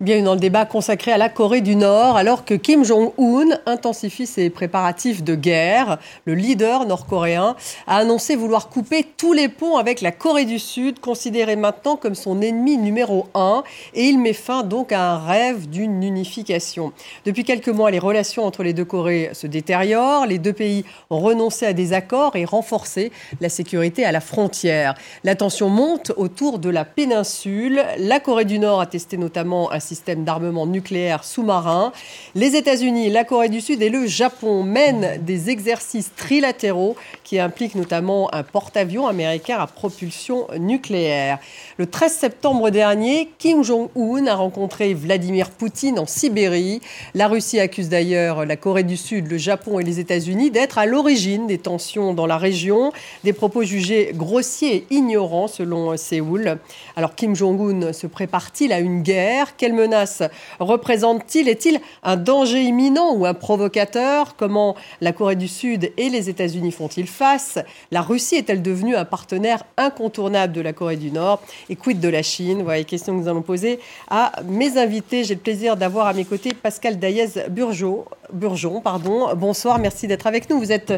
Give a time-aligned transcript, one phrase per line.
[0.00, 4.26] Bienvenue dans le débat consacré à la Corée du Nord, alors que Kim Jong-un intensifie
[4.26, 5.98] ses préparatifs de guerre.
[6.24, 7.54] Le leader nord-coréen
[7.86, 12.14] a annoncé vouloir couper tous les ponts avec la Corée du Sud, considérée maintenant comme
[12.14, 16.94] son ennemi numéro un, et il met fin donc à un rêve d'une unification.
[17.26, 20.24] Depuis quelques mois, les relations entre les deux Corées se détériorent.
[20.24, 24.94] Les deux pays ont renoncé à des accords et renforcé la sécurité à la frontière.
[25.24, 27.84] La tension monte autour de la péninsule.
[27.98, 31.92] La Corée du Nord a testé notamment un système d'armement nucléaire sous-marin.
[32.36, 37.74] Les États-Unis, la Corée du Sud et le Japon mènent des exercices trilatéraux qui impliquent
[37.74, 41.40] notamment un porte-avions américain à propulsion nucléaire.
[41.76, 46.80] Le 13 septembre dernier, Kim Jong-un a rencontré Vladimir Poutine en Sibérie.
[47.14, 50.86] La Russie accuse d'ailleurs la Corée du Sud, le Japon et les États-Unis d'être à
[50.86, 52.92] l'origine des tensions dans la région,
[53.24, 56.58] des propos jugés grossiers et ignorants selon Séoul.
[56.94, 59.56] Alors Kim Jong-un se prépare-t-il à une guerre?
[59.56, 60.22] Quelle menace
[60.58, 64.36] représente-t-il Est-il un danger imminent ou un provocateur?
[64.36, 67.58] Comment la Corée du Sud et les États-Unis font-ils face?
[67.90, 71.40] La Russie est-elle devenue un partenaire incontournable de la Corée du Nord?
[71.68, 72.62] Et quid de la Chine?
[72.62, 75.24] Voilà les questions que nous allons poser à mes invités.
[75.24, 78.80] J'ai le plaisir d'avoir à mes côtés Pascal Daïez-Burgeon.
[78.82, 79.34] Pardon.
[79.34, 80.58] Bonsoir, merci d'être avec nous.
[80.58, 80.92] Vous êtes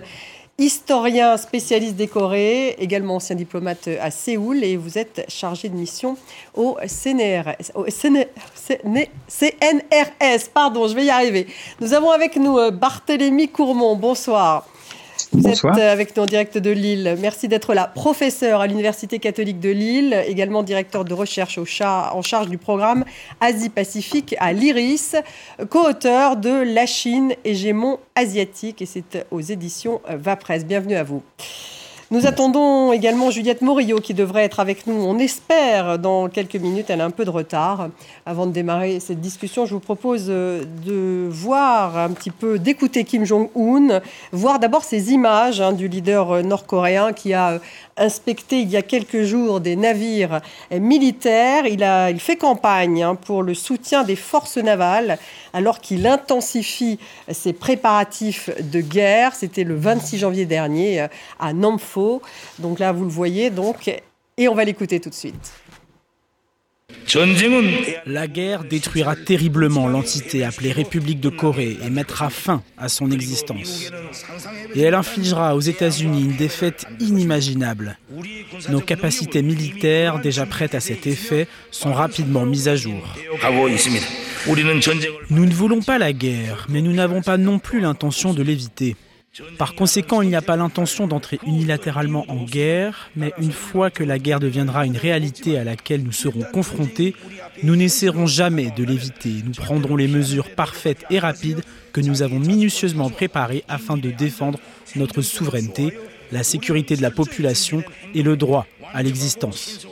[0.59, 6.17] historien spécialiste des Corées, également ancien diplomate à Séoul, et vous êtes chargé de mission
[6.55, 7.73] au, CNRS,
[9.29, 10.49] CNRS.
[10.53, 11.47] Pardon, je vais y arriver.
[11.81, 13.97] Nous avons avec nous euh, Barthélémy Courmont.
[13.97, 14.67] Bonsoir.
[15.33, 17.17] Vous êtes avec nous en direct de Lille.
[17.21, 17.91] Merci d'être là.
[17.95, 23.05] Professeur à l'Université catholique de Lille, également directeur de recherche au en charge du programme
[23.41, 25.17] Asie-Pacifique à l'IRIS,
[25.71, 30.67] co-auteur de La Chine, hégémon asiatique, et c'est aux éditions Vapresse.
[30.67, 31.23] Bienvenue à vous.
[32.13, 36.91] Nous attendons également Juliette Morillo qui devrait être avec nous, on espère, dans quelques minutes.
[36.91, 37.89] Elle a un peu de retard.
[38.27, 43.05] Avant de démarrer cette discussion, je vous propose euh, de voir un petit peu, d'écouter
[43.05, 47.59] Kim Jong-un, voir d'abord ces images hein, du leader euh, nord-coréen qui a euh,
[47.97, 51.65] inspecté il y a quelques jours des navires militaires.
[51.67, 55.19] Il, fait campagne hein, pour le soutien des forces navales
[55.55, 56.99] alors qu'il intensifie
[57.31, 59.35] ses préparatifs de guerre.
[59.35, 61.07] C'était le 26 janvier dernier
[61.39, 62.02] à Nampho.
[62.59, 63.51] Donc là, vous le voyez.
[63.51, 63.91] Donc,
[64.37, 65.53] et on va l'écouter tout de suite.
[68.07, 73.91] La guerre détruira terriblement l'entité appelée République de Corée et mettra fin à son existence.
[74.75, 77.99] Et elle infligera aux États-Unis une défaite inimaginable.
[78.71, 83.03] Nos capacités militaires, déjà prêtes à cet effet, sont rapidement mises à jour.
[85.31, 88.97] Nous ne voulons pas la guerre, mais nous n'avons pas non plus l'intention de l'éviter.
[89.57, 94.05] Par conséquent, il n'y a pas l'intention d'entrer unilatéralement en guerre, mais une fois que
[94.05, 97.15] la guerre deviendra une réalité à laquelle nous serons confrontés,
[97.63, 99.43] nous n'essaierons jamais de l'éviter.
[99.45, 101.63] Nous prendrons les mesures parfaites et rapides
[101.95, 104.59] que nous avons minutieusement préparées afin de défendre
[104.97, 105.97] notre souveraineté,
[106.31, 107.83] la sécurité de la population
[108.15, 109.87] et le droit à l'existence.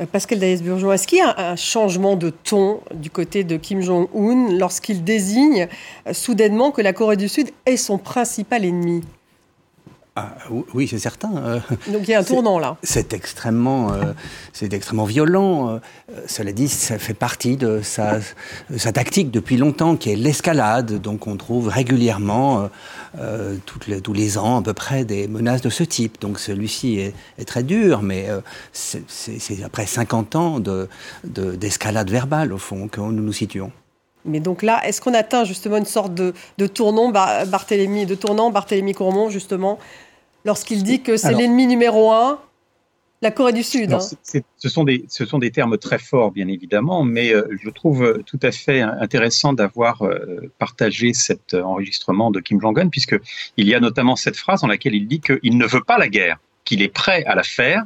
[0.00, 3.80] Euh, Pascal Daïs-Burgeon, est-ce qu'il y a un changement de ton du côté de Kim
[3.80, 5.68] Jong-un lorsqu'il désigne
[6.06, 9.02] euh, soudainement que la Corée du Sud est son principal ennemi?
[10.16, 10.36] Ah,
[10.74, 11.36] oui, c'est certain.
[11.36, 11.60] Euh,
[11.92, 12.76] Donc il y a un tournant là.
[12.84, 13.92] C'est extrêmement,
[14.52, 15.80] c'est extrêmement violent.
[16.26, 18.20] cela dit, ça fait partie de sa,
[18.76, 21.00] sa tactique depuis longtemps, qui est l'escalade.
[21.00, 22.68] Donc on trouve régulièrement
[23.20, 26.20] euh, les, tous les ans à peu près des menaces de ce type.
[26.20, 28.40] Donc celui-ci est, très dur, mais euh,
[28.72, 30.60] c'est après 50 ans
[31.24, 33.70] d'escalade de, verbale, au fond, que nous nous situons.
[34.24, 36.32] Mais donc là, est-ce qu'on atteint justement une sorte de,
[36.66, 39.78] tournant, Barthélemy, de tournant, Barthélemy Courmont, justement,
[40.44, 42.38] lorsqu'il dit que c'est l'ennemi numéro un
[43.22, 43.90] la Corée du Sud.
[43.94, 44.00] Hein.
[44.00, 48.22] ce, sont des, ce sont des termes très forts, bien évidemment, mais euh, je trouve
[48.26, 53.80] tout à fait intéressant d'avoir euh, partagé cet enregistrement de Kim Jong-un, puisqu'il y a
[53.80, 56.88] notamment cette phrase dans laquelle il dit qu'il ne veut pas la guerre, qu'il est
[56.88, 57.82] prêt à la faire,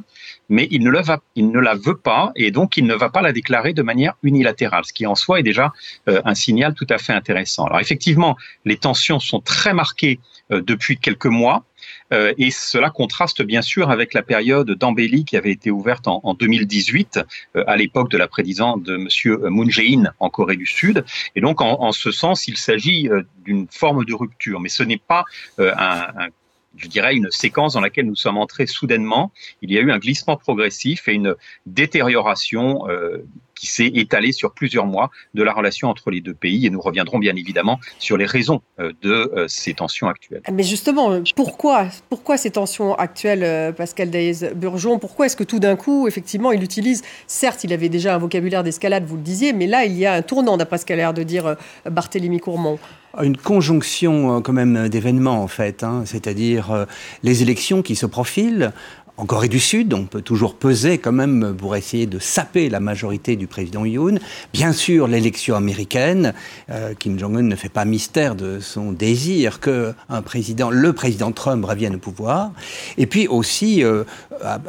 [0.49, 3.09] mais il ne, la va, il ne la veut pas, et donc il ne va
[3.09, 5.73] pas la déclarer de manière unilatérale, ce qui en soi est déjà
[6.07, 7.65] euh, un signal tout à fait intéressant.
[7.65, 8.35] Alors effectivement,
[8.65, 11.63] les tensions sont très marquées depuis quelques mois.
[12.11, 16.21] Euh, et cela contraste bien sûr avec la période d'embellie qui avait été ouverte en,
[16.23, 17.19] en 2018
[17.55, 21.05] euh, à l'époque de la présidence de Monsieur Moon Jae-in en Corée du Sud.
[21.35, 24.83] Et donc en, en ce sens, il s'agit euh, d'une forme de rupture, mais ce
[24.83, 25.25] n'est pas
[25.57, 26.27] un, un
[26.77, 29.31] je dirais, une séquence dans laquelle nous sommes entrés soudainement.
[29.61, 31.35] Il y a eu un glissement progressif et une
[31.65, 33.25] détérioration euh,
[33.59, 36.65] qui s'est étalé sur plusieurs mois de la relation entre les deux pays.
[36.65, 40.41] Et nous reviendrons bien évidemment sur les raisons de ces tensions actuelles.
[40.51, 46.07] Mais justement, pourquoi, pourquoi ces tensions actuelles, Pascal Daïs-Burgeon Pourquoi est-ce que tout d'un coup,
[46.07, 49.83] effectivement, il utilise, certes, il avait déjà un vocabulaire d'escalade, vous le disiez, mais là,
[49.83, 51.57] il y a un tournant, d'après ce qu'a l'air de dire
[51.89, 52.79] Barthélemy Courmont.
[53.21, 56.03] Une conjonction quand même d'événements en fait, hein.
[56.05, 56.85] c'est-à-dire
[57.23, 58.71] les élections qui se profilent,
[59.19, 62.79] en Corée du Sud, on peut toujours peser quand même pour essayer de saper la
[62.79, 64.17] majorité du président Yoon.
[64.53, 66.33] Bien sûr, l'élection américaine,
[66.69, 71.33] euh, Kim Jong-un ne fait pas mystère de son désir que un président, le président
[71.33, 72.53] Trump revienne au pouvoir.
[72.97, 74.05] Et puis aussi euh,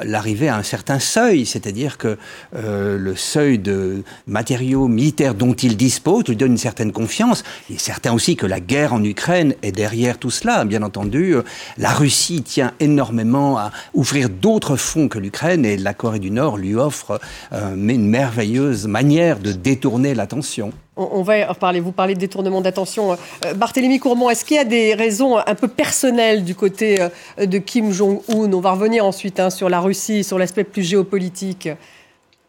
[0.02, 2.18] l'arrivée à un certain seuil, c'est-à-dire que
[2.56, 7.44] euh, le seuil de matériaux militaires dont il dispose lui donne une certaine confiance.
[7.68, 10.64] Il est certain aussi que la guerre en Ukraine est derrière tout cela.
[10.64, 11.36] Bien entendu,
[11.78, 16.56] la Russie tient énormément à ouvrir d'autres fonds que l'Ukraine et la Corée du Nord
[16.56, 17.20] lui offre
[17.52, 20.72] euh, une merveilleuse manière de détourner l'attention.
[20.96, 21.80] On, va reparler.
[21.80, 23.12] Vous parlez de détournement d'attention.
[23.12, 27.46] Euh, Barthélemy Courmont, est-ce qu'il y a des raisons un peu personnelles du côté euh,
[27.46, 28.52] de Kim Jong-un?
[28.52, 31.68] On va revenir ensuite hein, sur la Russie, sur l'aspect plus géopolitique.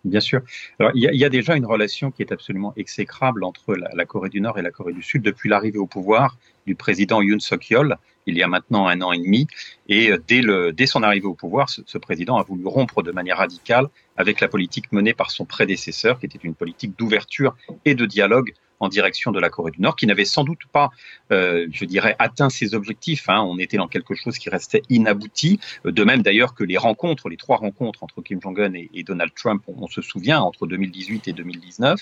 [0.04, 0.42] Bien sûr.
[0.80, 4.42] Alors, il y, a, déjà une relation qui est absolument exécrable entre la, Corée du
[4.42, 8.38] Nord et la Corée du Sud depuis l'arrivée au pouvoir du président Yoon Suk-yeol il
[8.38, 9.48] y a maintenant un an et demi.
[9.88, 13.88] Et euh, dès, son arrivée au pouvoir, ce, président a voulu rompre de manière radicale
[14.18, 18.54] avec la politique menée par son prédécesseur, qui était une politique d'ouverture et de dialogue
[18.80, 20.90] en direction de la Corée du Nord, qui n'avait sans doute pas,
[21.32, 23.30] euh, je dirais, atteint ses objectifs.
[23.30, 23.42] Hein.
[23.48, 25.60] On était dans quelque chose qui restait inabouti.
[25.86, 29.64] De même d'ailleurs que les rencontres, les trois rencontres entre Kim Jong-un et, Donald Trump,
[29.68, 32.00] on, se souvient, entre 2018 et 2019.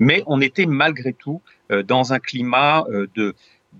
[0.00, 1.40] Mais on était malgré tout
[1.72, 2.84] euh, dans un climat
[3.14, 3.34] de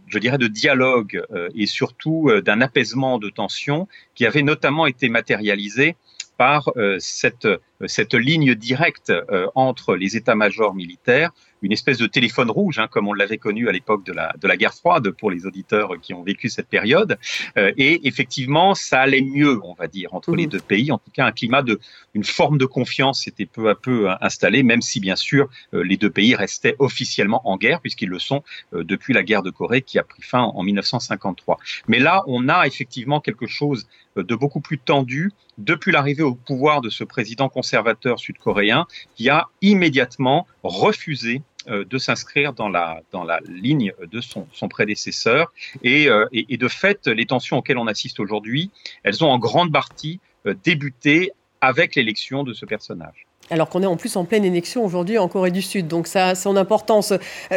[0.06, 4.86] je dirais, de dialogue euh, et surtout euh, d'un apaisement de tension qui avait notamment
[4.86, 5.96] été matérialisé
[6.36, 7.48] par euh, cette,
[7.86, 11.30] cette ligne directe euh, entre les états-majors militaires,
[11.62, 14.46] une espèce de téléphone rouge, hein, comme on l'avait connu à l'époque de la, de
[14.46, 17.18] la guerre froide pour les auditeurs qui ont vécu cette période.
[17.56, 20.50] et effectivement, ça allait mieux, on va dire, entre les mmh.
[20.50, 20.92] deux pays.
[20.92, 21.80] En tout cas, un climat de,
[22.14, 26.10] une forme de confiance s'était peu à peu installé, même si bien sûr les deux
[26.10, 30.04] pays restaient officiellement en guerre, puisqu'ils le sont depuis la guerre de Corée qui a
[30.04, 31.58] pris fin en 1953.
[31.88, 36.80] Mais là, on a effectivement quelque chose de beaucoup plus tendu depuis l'arrivée au pouvoir
[36.80, 37.67] de ce président conservateur
[38.16, 38.86] sud-coréen
[39.16, 44.68] qui a immédiatement refusé euh, de s'inscrire dans la, dans la ligne de son, son
[44.68, 45.52] prédécesseur.
[45.82, 48.70] Et, euh, et, et, de fait, les tensions auxquelles on assiste aujourd'hui,
[49.02, 53.26] elles ont en grande partie euh, débuté avec l'élection de ce personnage.
[53.50, 56.28] Alors qu'on est en plus en pleine élection aujourd'hui en Corée du Sud, donc ça
[56.28, 57.12] a son importance.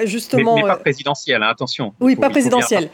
[0.05, 1.93] Justement, mais, mais pas présidentielle, hein, attention.
[1.99, 2.89] Oui, pas présidentielle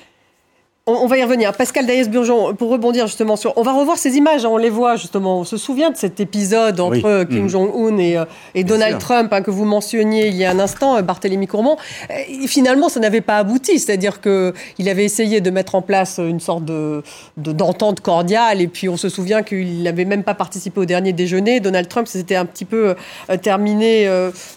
[0.87, 1.51] on, va y revenir.
[1.51, 3.53] Pascal Daïs-Burgeon, pour rebondir justement sur...
[3.57, 5.39] On va revoir ces images, hein, on les voit justement.
[5.39, 7.49] On se souvient de cet épisode entre euh, Kim mm.
[7.49, 8.25] Jong-un et, euh,
[8.63, 11.75] Donald Trump hein, que vous mentionniez il y a un instant, euh, Barthélemy Courmont.
[12.09, 13.79] Et finalement, ça n'avait pas abouti.
[13.79, 17.03] C'est-à-dire qu'il avait essayé de mettre en place une sorte de,
[17.35, 21.59] d'entente cordiale et puis on se souvient qu'il n'avait même pas participé au dernier déjeuner.
[21.59, 22.95] Donald Trump, c'était un petit peu
[23.41, 24.09] terminé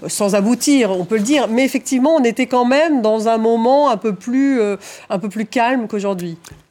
[0.06, 1.48] sans aboutir, on peut le dire.
[1.48, 4.60] Mais effectivement, on était quand même dans un moment un peu plus,
[5.10, 6.19] un peu plus calme qu'aujourd'hui.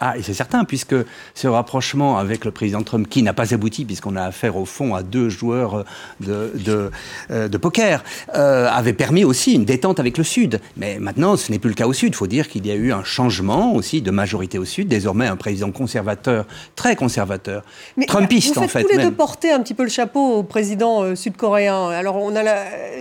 [0.01, 0.95] Ah, et c'est certain, puisque
[1.35, 4.95] ce rapprochement avec le président Trump, qui n'a pas abouti, puisqu'on a affaire au fond
[4.95, 5.83] à deux joueurs
[6.21, 6.89] de, de,
[7.31, 8.03] euh, poker,
[8.35, 10.61] euh, avait permis aussi une détente avec le Sud.
[10.77, 12.13] Mais maintenant, ce n'est plus le cas au Sud.
[12.13, 14.87] Il faut dire qu'il y a eu un changement aussi de majorité au Sud.
[14.87, 16.45] Désormais, un président conservateur,
[16.77, 17.63] très conservateur,
[17.97, 18.83] Mais Trumpiste vous en fait.
[18.83, 21.89] tous les deux porter un petit peu le chapeau au président euh, sud-coréen.
[21.89, 22.43] Alors, on a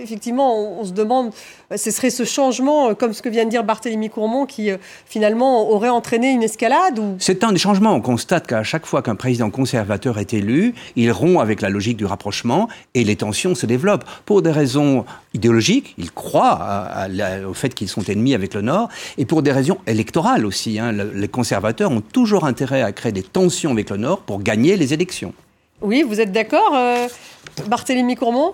[0.03, 1.31] effectivement, on, se demande,
[1.73, 4.69] ce serait ce changement, comme ce que vient de dire Barthélemy Courmont, qui
[5.05, 7.15] finalement aurait entraîné une escalade ou...
[7.19, 7.93] C'est un des changements.
[7.93, 11.97] On constate qu'à chaque fois qu'un président conservateur est élu, il rompt avec la logique
[11.97, 14.05] du rapprochement et les tensions se développent.
[14.25, 16.59] Pour des raisons idéologiques, il croit
[17.47, 20.79] au fait qu'ils sont ennemis avec le Nord, et pour des raisons électorales aussi.
[20.79, 20.91] Hein.
[20.91, 24.93] les conservateurs ont toujours intérêt à créer des tensions avec le Nord pour gagner les
[24.93, 25.33] élections.
[25.81, 27.07] Oui, vous êtes d'accord, euh,
[27.67, 28.53] Barthélemy Courmont?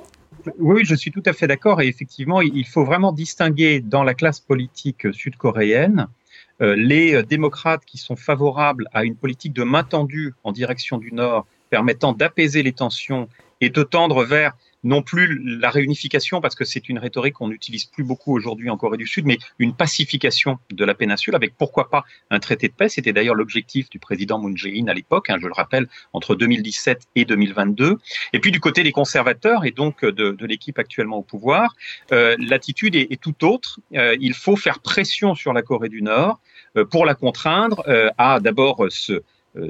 [0.59, 1.81] Oui, je suis tout à fait d'accord.
[1.81, 6.24] Et effectivement, il faut vraiment distinguer dans la classe politique sud-coréenne euh,
[6.59, 11.11] les euh, démocrates qui sont favorables à une politique de main tendue en direction du
[11.11, 13.27] Nord, permettant d'apaiser les tensions
[13.61, 14.53] et de tendre vers
[14.85, 18.77] non plus la réunification, parce que c'est une rhétorique qu'on n'utilise plus beaucoup aujourd'hui en
[18.77, 22.73] Corée du Sud, mais une pacification de la péninsule avec pourquoi pas un traité de
[22.73, 22.87] paix.
[22.87, 27.01] C'était d'ailleurs l'objectif du président Moon Jae-in à l'époque, hein, je le rappelle, entre 2017
[27.15, 27.97] et 2022.
[28.33, 31.75] Et puis du côté des conservateurs et donc de, l'équipe actuellement au pouvoir,
[32.11, 33.79] euh, l'attitude est, tout autre.
[33.95, 36.39] Euh, il faut faire pression sur la Corée du Nord
[36.77, 37.83] euh, pour la contraindre
[38.17, 39.23] à d'abord se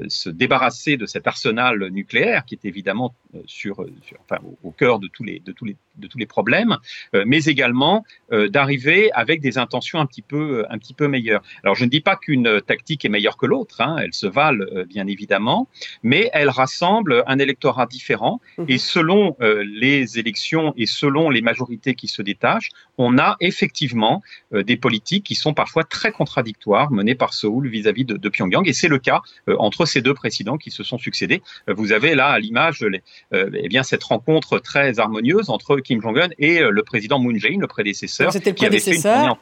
[0.08, 3.14] se débarrasser de cet arsenal nucléaire qui est évidemment
[3.46, 3.84] sur,
[4.20, 6.76] enfin, au, cœur de tous les, de tous les, de tous les problèmes,
[7.12, 11.42] mais également d'arriver avec des intentions un petit peu, un petit peu meilleures.
[11.62, 14.64] Alors, je ne dis pas qu'une tactique est meilleure que l'autre, hein, elles se valent
[14.88, 15.68] bien évidemment,
[16.02, 18.64] mais elles rassemblent un électorat différent mmh.
[18.68, 24.76] et selon les élections et selon les majorités qui se détachent, on a effectivement des
[24.76, 28.68] politiques qui sont parfois très contradictoires menées par Seoul vis-à-vis de, Pyongyang.
[28.68, 31.42] Et c'est le cas euh, entre ces deux présidents qui se sont succédés.
[31.68, 36.00] Euh, vous avez là à l'image euh, eh bien cette rencontre très harmonieuse entre Kim
[36.00, 38.32] Jong-un et le président Moon Jae-in, le prédécesseur.
[38.32, 39.38] C'était le prédécesseur.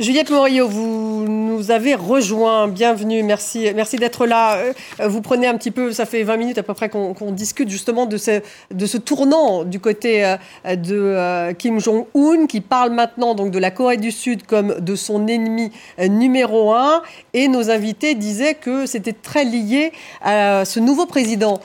[0.00, 2.66] Juliette Morillo, vous nous avez rejoint.
[2.66, 3.22] Bienvenue.
[3.22, 4.56] Merci, merci d'être là.
[4.56, 4.72] Euh,
[5.06, 8.04] vous prenez un petit peu, ça fait 20 minutes à peu près qu'on discute justement
[8.06, 8.40] de ce,
[8.72, 10.36] de ce tournant du côté euh,
[10.74, 14.96] de euh, Kim Jong-un qui parle maintenant donc de la Corée du Sud comme de
[14.96, 15.70] son ennemi
[16.00, 17.02] numéro un.
[17.32, 21.60] Et nos invités disaient que c'était très lié à ce nouveau président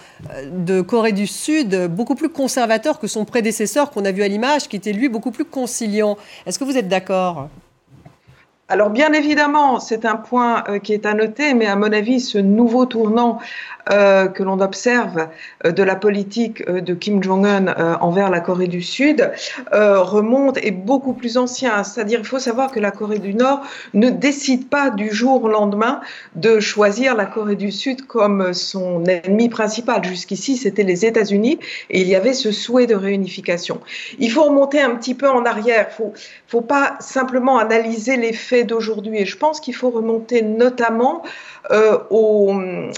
[0.52, 4.68] de Corée du Sud, beaucoup plus conservateur que son prédécesseur qu'on a vu à l'image,
[4.68, 6.16] qui était lui beaucoup plus conciliant.
[6.46, 7.50] Est-ce que vous êtes d'accord?
[8.70, 12.20] Alors bien évidemment, c'est un point euh, qui est à noter, mais à mon avis,
[12.20, 13.40] ce nouveau tournant
[13.92, 15.28] euh, que l'on observe
[15.66, 19.32] euh, de la politique de Kim Jong-un envers la Corée du Sud
[19.72, 21.84] remonte est beaucoup plus ancien.
[21.84, 23.62] C'est-à-dire, il faut savoir que la Corée du Nord
[23.96, 26.02] ne décide pas du jour au lendemain
[26.36, 30.04] de choisir la Corée du Sud comme son ennemi principal.
[30.04, 31.58] Jusqu'ici, c'était les États-Unis
[31.90, 33.82] et il y avait ce souhait de réunification.
[34.20, 35.88] Il faut remonter un petit peu en arrière.
[35.90, 36.14] Il faut,
[36.48, 39.18] faut pas simplement analyser les faits d'aujourd'hui.
[39.20, 41.24] Et je pense qu'il faut remonter notamment
[41.72, 42.92] euh, au, euh,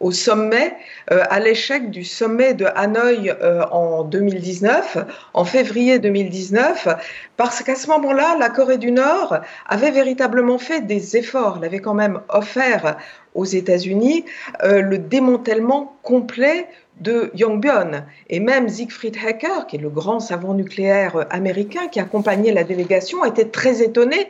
[0.00, 0.74] au sommet,
[1.10, 3.34] euh, à l'échec du sommet de Hanoï
[3.70, 4.98] en 2019,
[5.34, 6.88] en février 2019,
[7.36, 11.56] parce qu'à ce moment-là, la Corée du Nord avait véritablement fait des efforts.
[11.58, 12.96] Elle avait quand même offert
[13.34, 14.24] aux États-Unis
[14.62, 16.68] le démantèlement complet
[17.02, 18.04] de Yongbyon.
[18.30, 23.24] Et même Siegfried Hecker, qui est le grand savant nucléaire américain qui accompagnait la délégation,
[23.24, 24.28] était très étonné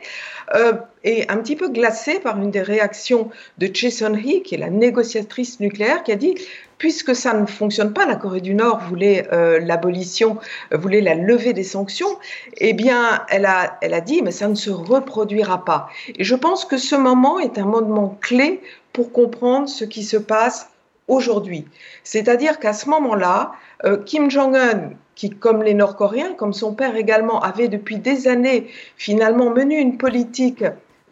[0.55, 4.57] euh, et un petit peu glacé par une des réactions de Jason Hee, qui est
[4.57, 6.35] la négociatrice nucléaire, qui a dit
[6.77, 10.37] puisque ça ne fonctionne pas, la Corée du Nord voulait euh, l'abolition,
[10.73, 12.17] euh, voulait la levée des sanctions,
[12.57, 15.87] eh bien, elle a, elle a dit, mais ça ne se reproduira pas.
[16.17, 18.61] Et je pense que ce moment est un moment clé
[18.91, 20.72] pour comprendre ce qui se passe
[21.07, 21.65] aujourd'hui.
[22.03, 23.53] C'est-à-dire qu'à ce moment-là,
[23.85, 28.67] euh, Kim Jong-un, qui, comme les Nord-Coréens, comme son père également, avait depuis des années
[28.97, 30.63] finalement mené une politique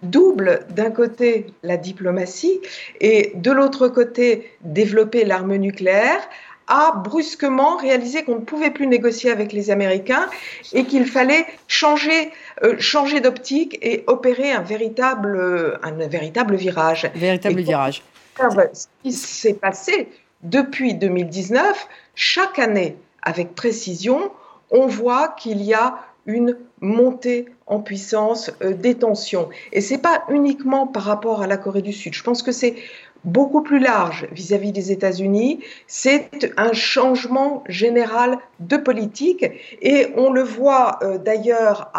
[0.02, 2.60] double, d'un côté la diplomatie
[3.00, 6.22] et de l'autre côté développer l'arme nucléaire,
[6.68, 10.28] a brusquement réalisé qu'on ne pouvait plus négocier avec les Américains
[10.74, 12.32] et qu'il fallait changer,
[12.64, 17.12] euh, changer d'optique et opérer un véritable, un véritable virage.
[17.14, 18.04] Véritable virage
[18.38, 20.10] ce qui s'est passé
[20.44, 24.32] depuis 2019, chaque année, avec précision,
[24.72, 29.50] on voit qu'il y a une montée en puissance euh, des tensions.
[29.72, 32.14] Et ce n'est pas uniquement par rapport à la Corée du Sud.
[32.14, 32.76] Je pense que c'est
[33.24, 35.60] beaucoup plus large vis-à-vis des États-Unis.
[35.88, 39.46] C'est un changement général de politique
[39.82, 41.92] et on le voit euh, d'ailleurs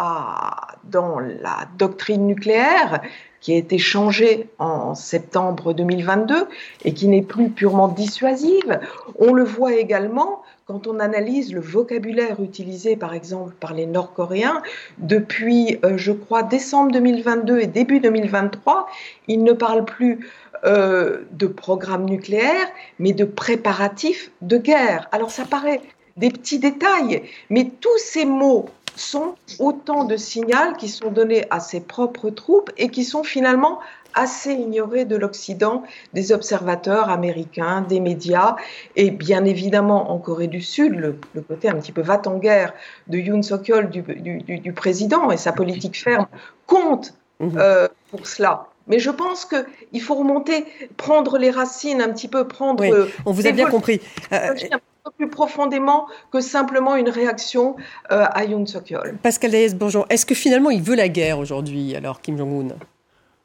[0.83, 3.01] dans la doctrine nucléaire
[3.43, 6.47] qui a été changée en septembre 2022
[6.85, 8.79] et qui n'est plus purement dissuasive.
[9.19, 14.61] On le voit également quand on analyse le vocabulaire utilisé par exemple par les Nord-Coréens
[14.97, 18.87] depuis, euh, je crois, décembre 2022 et début 2023,
[19.27, 20.25] ils ne parlent plus
[20.65, 22.67] euh, de programme nucléaire,
[22.99, 25.09] mais de préparatifs de guerre.
[25.11, 25.81] Alors ça paraît
[26.17, 31.59] des petits détails, mais tous ces mots sont autant de signaux qui sont donnés à
[31.59, 33.79] ses propres troupes et qui sont finalement
[34.13, 38.55] assez ignorés de l'Occident, des observateurs américains, des médias,
[38.95, 42.73] et bien évidemment en Corée du Sud, le, côté un petit peu va-t-en-guerre
[43.07, 46.27] de Yoon Suk-yeol, du, président, et sa politique ferme,
[46.67, 47.57] compte mhm.
[47.57, 48.67] euh, pour cela.
[48.87, 50.65] Mais je pense qu'il faut remonter,
[50.97, 52.83] prendre les racines un petit peu, prendre.
[52.83, 52.91] Oui,
[53.25, 54.01] on vous a bien compris.
[54.31, 57.75] Euh, un peu plus profondément que simplement une réaction
[58.11, 59.17] euh, à Yoon Suk-yeol.
[59.21, 60.05] Pascal Daes, bonjour.
[60.09, 62.75] Est-ce que finalement il veut la guerre aujourd'hui, alors Kim Jong-un?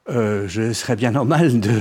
[0.09, 1.71] Euh, Je serais bien normal de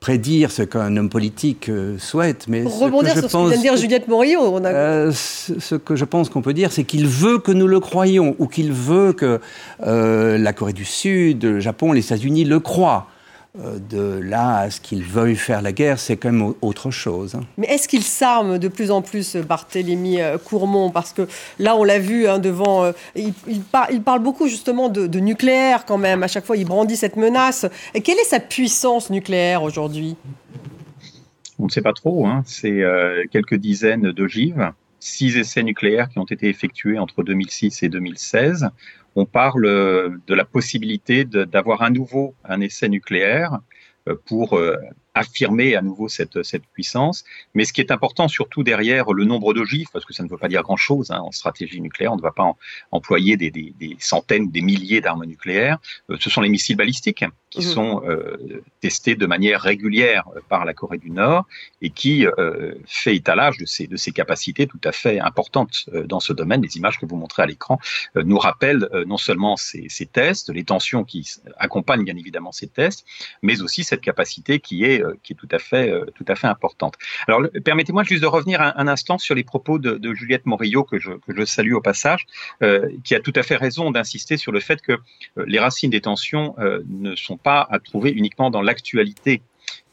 [0.00, 2.46] prédire ce qu'un homme politique souhaite.
[2.48, 5.12] Mais Pour rebondir sur ce que vient de dire Juliette Morillo, on a...
[5.12, 8.46] ce que je pense qu'on peut dire, c'est qu'il veut que nous le croyions, ou
[8.46, 9.40] qu'il veut que
[9.80, 13.08] la Corée du Sud, le Japon, les États-Unis le croient.
[13.56, 17.34] Euh, de là à ce qu'ils veuillent faire la guerre, c'est quand même autre chose.
[17.34, 17.40] Hein.
[17.56, 20.90] Mais est-ce qu'ils s'arment de plus en plus, Barthélemy euh, Courmont?
[20.90, 21.26] Parce que
[21.58, 22.84] là, on l'a vu hein, devant.
[22.84, 26.22] Euh, il, parle beaucoup justement de, nucléaire quand même.
[26.22, 27.64] À chaque fois, il brandit cette menace.
[27.94, 30.16] Et quelle est sa puissance nucléaire aujourd'hui?
[31.58, 32.26] On ne sait pas trop.
[32.26, 32.42] Hein.
[32.46, 32.82] C'est
[33.32, 38.68] quelques dizaines d'ogives six essais nucléaires qui ont été effectués entre 2006 et 2016
[39.18, 43.58] on parle euh, de la possibilité d'avoir à nouveau un essai nucléaire
[44.08, 44.76] euh, pour euh,
[45.18, 47.24] affirmer à nouveau cette, cette puissance.
[47.54, 50.36] Mais ce qui est important surtout derrière le nombre d'ogives, parce que ça ne veut
[50.36, 52.52] pas dire grand-chose hein, en stratégie nucléaire, on ne va pas
[52.90, 55.78] employer des, des, des, centaines, des milliers d'armes nucléaires,
[56.18, 57.62] ce sont les missiles balistiques qui mmh.
[57.62, 58.02] sont
[58.80, 61.46] testés de manière régulière par la Corée du Nord
[61.80, 62.26] et qui
[62.86, 66.62] fait étalage de ces, de ces capacités tout à fait importantes dans ce domaine.
[66.62, 67.78] Les images que vous montrez à l'écran
[68.14, 73.04] nous rappellent non seulement ces, ces tests, les tensions qui accompagnent bien évidemment ces tests,
[73.42, 76.34] mais aussi cette capacité qui est, euh, qui est tout, à fait, euh, tout à
[76.34, 76.94] fait importante.
[77.26, 80.98] Alors, permettez-moi juste de revenir un, instant sur les propos de, de Juliette Morillo, que
[80.98, 82.26] je, que je salue au passage,
[82.62, 84.98] euh, qui a tout à fait raison d'insister sur le fait que
[85.36, 89.42] les racines des tensions ne sont pas à trouver uniquement dans l'actualité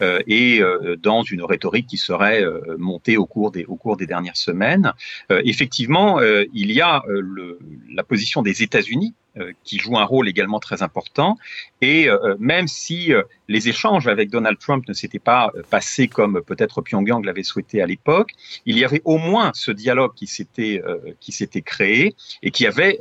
[0.01, 0.61] et
[1.01, 2.43] dans une rhétorique qui serait
[2.77, 4.91] montée au cours des, au cours des dernières semaines.
[5.29, 10.61] effectivement, il y a le, la position des États-Unis euh, qui joue un rôle également
[10.61, 11.37] très important.
[11.81, 16.41] Et euh, même si euh, les échanges avec Donald Trump ne s'étaient pas passés comme
[16.41, 18.31] peut-être Pyongyang l'avait souhaité à l'époque,
[18.65, 20.81] il y avait au moins ce dialogue qui s'était
[21.19, 22.97] qui s'était créé et qui avait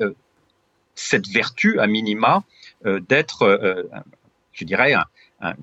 [0.97, 2.43] cette vertu à minima
[2.85, 3.87] d'être,
[4.53, 5.05] je dirais, un,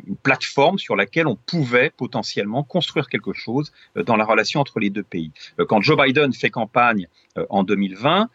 [0.08, 4.80] une plateforme sur laquelle on pouvait potentiellement construire quelque chose euh, dans la relation entre
[4.80, 5.32] les deux pays.
[5.60, 7.08] Euh, quand Joe Biden fait campagne
[7.38, 8.30] euh, en 2020,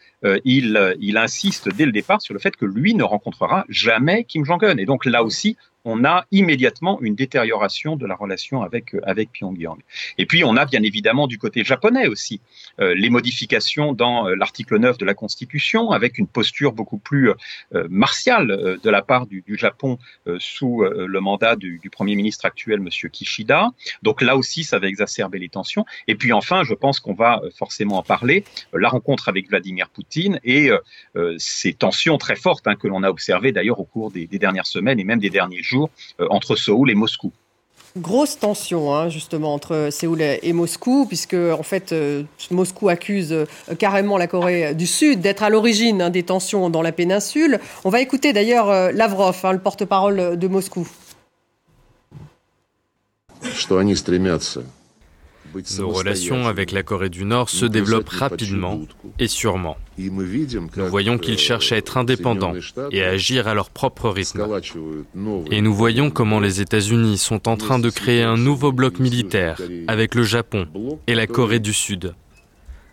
[0.45, 4.45] il, il insiste dès le départ sur le fait que lui ne rencontrera jamais Kim
[4.45, 4.77] Jong-un.
[4.77, 9.31] Et donc là aussi, on a immédiatement une détérioration de la relation avec, euh, avec
[9.33, 9.79] Pyongyang.
[10.19, 12.41] Et puis, on a bien évidemment du côté japonais aussi
[12.81, 17.31] euh, les modifications dans euh, l'article 9 de la Constitution, avec une posture beaucoup plus
[17.89, 19.99] martiale de la part du, Japon
[20.39, 23.71] sous le mandat du, Premier ministre actuel, Monsieur Kishida.
[24.03, 25.85] Donc là aussi, ça va exacerber les tensions.
[26.09, 30.41] Et puis enfin, je pense qu'on va forcément en parler, la rencontre avec Vladimir Poutine
[30.43, 30.71] et
[31.39, 34.99] ces tensions très fortes hein, que l'on a observées d'ailleurs au cours des dernières semaines
[34.99, 35.76] et même des derniers jours
[36.21, 37.33] euh, entre Séoul et Moscou.
[37.97, 43.47] Grosse tension, hein, justement, entre Séoul et Moscou, puisque, en fait, euh, Moscou accuse euh,
[43.79, 47.59] carrément la Corée du Sud d'être à l'origine hein, des tensions dans la péninsule.
[47.85, 50.87] On va écouter d'ailleurs Lavrov, hein, le porte-parole de Moscou.
[55.79, 58.81] Nos relations avec la Corée du Nord se développent rapidement
[59.19, 59.77] et sûrement.
[59.99, 62.55] Nous voyons qu'ils cherchent à être indépendants
[62.91, 64.47] et à agir à leur propre rythme.
[65.51, 69.61] Et nous voyons comment les États-Unis sont en train de créer un nouveau bloc militaire
[69.89, 70.67] avec le Japon
[71.07, 72.15] et la Corée du Sud.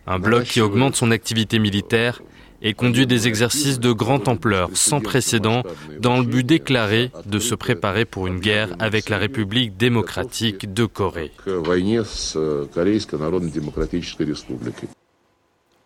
[0.06, 2.20] Un bloc qui augmente son activité militaire
[2.64, 5.62] et conduit des exercices de grande ampleur, sans précédent,
[6.00, 10.86] dans le but déclaré de se préparer pour une guerre avec la République démocratique de
[10.86, 11.30] Corée.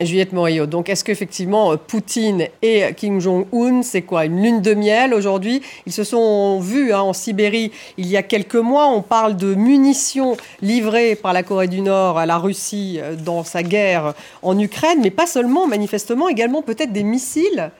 [0.00, 5.12] Juliette Morillo, donc est-ce qu'effectivement Poutine et Kim Jong-un, c'est quoi Une lune de miel
[5.12, 5.60] aujourd'hui?
[5.86, 8.86] Ils se sont vus hein, en Sibérie il y a quelques mois.
[8.86, 13.42] On parle de munitions livrées par la Corée du Nord à la Russie euh, dans
[13.42, 17.72] sa guerre en Ukraine, mais pas seulement, manifestement, également peut-être des missiles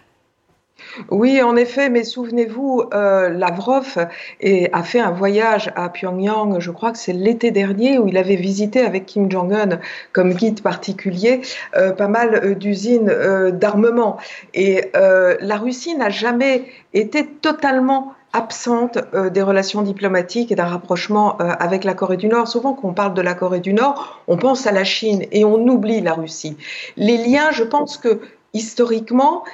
[1.11, 6.93] oui, en effet, mais souvenez-vous, euh, Lavrov a fait un voyage à Pyongyang, je crois
[6.93, 9.81] que c'est l'été dernier, où il avait visité avec Kim Jong-un
[10.13, 11.41] comme guide particulier
[11.77, 13.13] euh, pas mal euh, d'usines
[13.53, 14.19] d'armement.
[14.55, 18.99] Et la Russie n'a jamais été totalement absente
[19.33, 22.49] des relations diplomatiques et d'un rapprochement avec la Corée du Nord.
[22.49, 25.45] Souvent, quand on parle de la Corée du Nord, on pense à la Chine et
[25.45, 26.57] on oublie la Russie.
[26.97, 28.21] Les liens, je pense que
[28.53, 29.45] historiquement,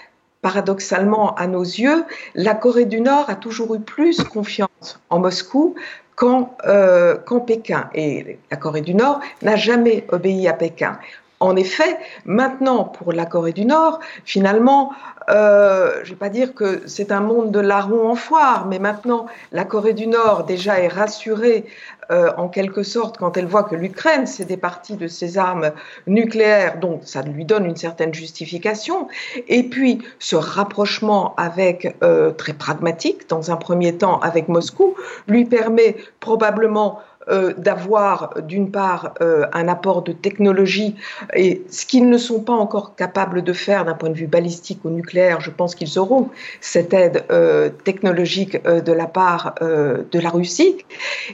[0.45, 2.05] paradoxalement à nos yeux,
[2.35, 5.75] la Corée du Nord a toujours eu plus confiance en Moscou
[6.17, 7.89] qu'en euh, Pékin.
[7.95, 10.99] Et la Corée du Nord n'a jamais obéi à Pékin.
[11.41, 14.93] En effet, maintenant, pour la Corée du Nord, finalement,
[15.31, 18.79] euh, je ne vais pas dire que c'est un monde de larrons en foire, mais
[18.79, 21.65] maintenant, la Corée du Nord déjà est rassurée
[22.11, 25.71] euh, en quelque sorte quand elle voit que l'Ukraine s'est départie de ses armes
[26.07, 29.09] nucléaires, donc ça lui donne une certaine justification.
[29.49, 34.95] Et puis, ce rapprochement avec euh, très pragmatique, dans un premier temps avec Moscou,
[35.29, 40.95] lui permet probablement euh, d'avoir d'une part euh, un apport de technologie
[41.35, 44.85] et ce qu'ils ne sont pas encore capables de faire d'un point de vue balistique
[44.85, 46.29] ou nucléaire, je pense qu'ils auront
[46.61, 50.77] cette aide euh, technologique de la part de la Russie.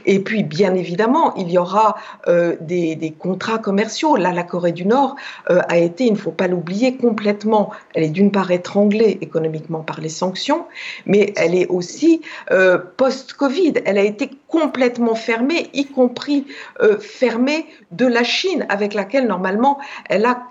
[0.07, 1.97] Et puis bien évidemment, il y aura
[2.61, 4.17] des, des, contrats commerciaux.
[4.17, 8.11] Là, la Corée du Nord a été, il ne faut pas l'oublier, complètement, elle est
[8.11, 10.65] d'une part étranglée économiquement par les sanctions,
[11.07, 12.23] mais elle est aussi
[12.97, 16.47] post-Covid, elle a été complètement fermée, y compris
[16.81, 20.47] euh, fermée de la Chine, avec laquelle normalement elle a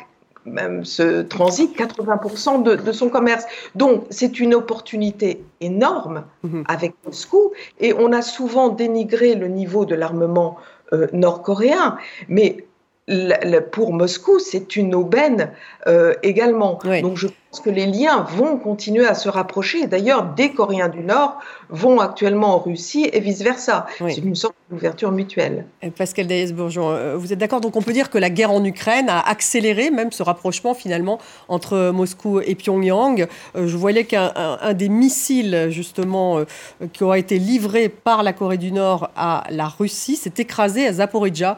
[0.45, 3.45] même ce transit 80% de, son commerce.
[3.75, 6.63] Donc c'est une opportunité énorme mhm.
[6.67, 10.57] avec Moscou et on a souvent dénigré le niveau de l'armement
[10.93, 11.97] euh, nord-coréen,
[12.29, 12.65] mais
[13.71, 15.51] pour Moscou, c'est une aubaine
[15.87, 16.79] euh, également.
[17.01, 19.87] Donc je pense que les liens vont continuer à se rapprocher.
[19.87, 23.87] D'ailleurs, des Coréens du Nord vont actuellement en Russie et vice-versa.
[23.97, 25.65] C'est une sorte d'ouverture mutuelle.
[25.97, 27.59] Pascal Daïs-Bourgeon, euh, vous êtes d'accord?
[27.59, 31.17] Donc on peut dire que la guerre en Ukraine a accéléré même ce rapprochement finalement
[31.47, 33.27] entre Moscou et Pyongyang.
[33.55, 34.31] Euh, je voyais qu'un
[34.73, 36.43] des missiles justement
[36.93, 40.93] qui aura été livré par la Corée du Nord à la Russie s'est écrasé à
[40.93, 41.57] Zaporizhia.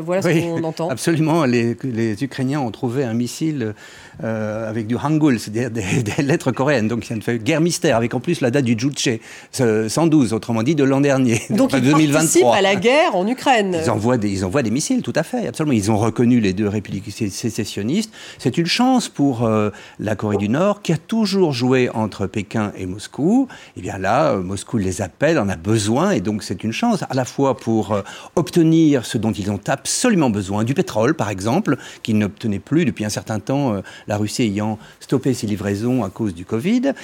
[0.00, 0.88] voilà ce qu'on entend.
[0.90, 1.44] Absolument.
[1.44, 3.74] Les, les Ukrainiens ont trouvé un missile
[4.22, 6.88] euh, avec du hangul, c'est-à-dire des, lettres coréennes.
[6.88, 9.08] Donc il y a une guerre mystère, avec en plus la date du Juche
[9.52, 11.40] 112, autrement dit de l'an dernier.
[11.50, 12.12] Donc ils 2023.
[12.12, 13.78] participent à la guerre en Ukraine.
[13.82, 15.72] Ils envoient, des, ils envoient des missiles, tout à fait, absolument.
[15.72, 18.12] Ils ont reconnu les deux républiques sécessionnistes.
[18.38, 22.72] C'est une chance pour euh, la Corée du Nord, qui a toujours joué entre Pékin
[22.76, 23.48] et Moscou.
[23.50, 26.72] Et eh bien là, euh, Moscou les appelle, en a besoin, et donc c'est une
[26.72, 27.96] chance à la fois pour
[28.36, 33.04] obtenir ce dont ils ont absolument besoin, du pétrole par exemple, qu'ils n'obtenaient plus depuis
[33.04, 36.94] un certain temps la Russie ayant stoppé ses livraisons à cause du Covid,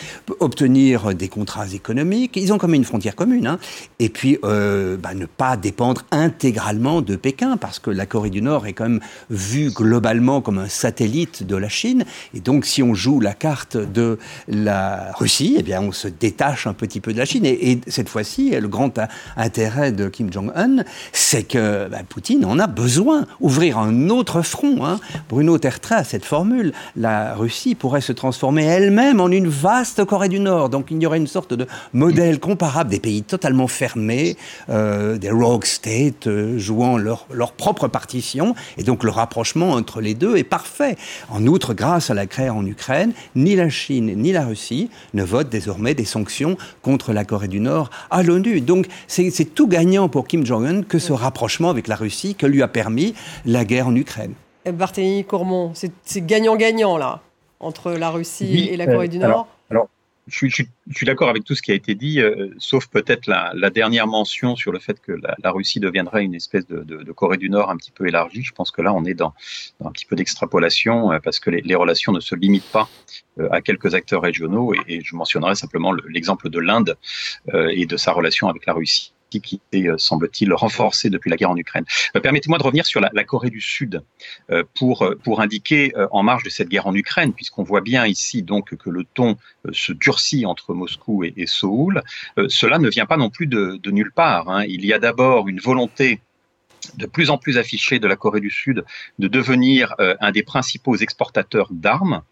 [0.40, 2.36] obtenir des contrats économiques.
[2.36, 3.46] Ils ont quand même une frontière commune.
[3.46, 3.60] Hein.
[4.00, 8.42] Et puis, euh, bah, ne pas dépendre intégralement de Pékin, parce que la Corée du
[8.42, 12.04] Nord est quand même vue globalement comme un satellite de la Chine.
[12.34, 16.66] Et donc, si on joue la carte de la Russie, eh bien, on se détache
[16.66, 17.46] un petit peu de la Chine.
[17.46, 18.98] Et, cette fois-ci, le grand
[19.36, 23.26] intérêt de Kim Jong-un, c'est que bah, Poutine en a besoin.
[23.40, 24.84] Ouvrir un autre front.
[24.84, 24.98] Hein.
[25.28, 30.40] Bruno Tertra cette formule la Russie pourrait se transformer elle-même en une vaste Corée du
[30.40, 30.68] Nord.
[30.68, 34.36] Donc il y aurait une sorte de modèle comparable des pays totalement fermés,
[34.68, 38.54] euh, des rogue states euh, jouant leur, leur propre partition.
[38.78, 40.96] Et donc le rapprochement entre les deux est parfait.
[41.30, 45.22] En outre, grâce à la guerre en Ukraine, ni la Chine ni la Russie ne
[45.22, 48.60] votent désormais des sanctions contre la Corée du Nord à l'ONU.
[48.60, 52.62] Donc c'est tout gagnant pour Kim Jong-un que ce rapprochement avec la Russie que lui
[52.62, 54.34] a permis la guerre en Ukraine.
[54.72, 57.20] Barthélemy Cormont, c'est gagnant-gagnant là,
[57.60, 59.88] entre la Russie et la Corée du Nord alors,
[60.28, 64.08] je suis, d'accord avec tout ce qui a été dit, euh, sauf peut-être la, dernière
[64.08, 67.76] mention sur le fait que la, Russie deviendrait une espèce de, Corée du Nord un
[67.76, 68.42] petit peu élargie.
[68.42, 69.34] Je pense que là, on est dans,
[69.84, 72.88] un petit peu d'extrapolation euh, parce que les, relations ne se limitent pas
[73.38, 74.74] euh, à quelques acteurs régionaux.
[74.88, 76.96] Et, je mentionnerai simplement l'exemple de l'Inde
[77.52, 81.56] et de sa relation avec la Russie qui euh, semble-t-il, renforcée depuis la guerre en
[81.56, 81.84] Ukraine.
[82.14, 84.02] Euh, permettez-moi de revenir sur la, Corée du Sud
[84.50, 88.42] euh, pour, pour indiquer, en marge de cette guerre en Ukraine, puisqu'on voit bien ici
[88.42, 89.36] donc que le ton
[89.72, 92.02] se durcit entre Moscou et, et Séoul,
[92.48, 94.48] cela ne vient pas non plus de, de nulle part.
[94.48, 94.64] Hein.
[94.68, 96.20] Il y a d'abord une volonté
[96.96, 98.84] de plus en plus affiché de la Corée du Sud
[99.18, 102.22] de devenir euh, un des principaux exportateurs d'armes.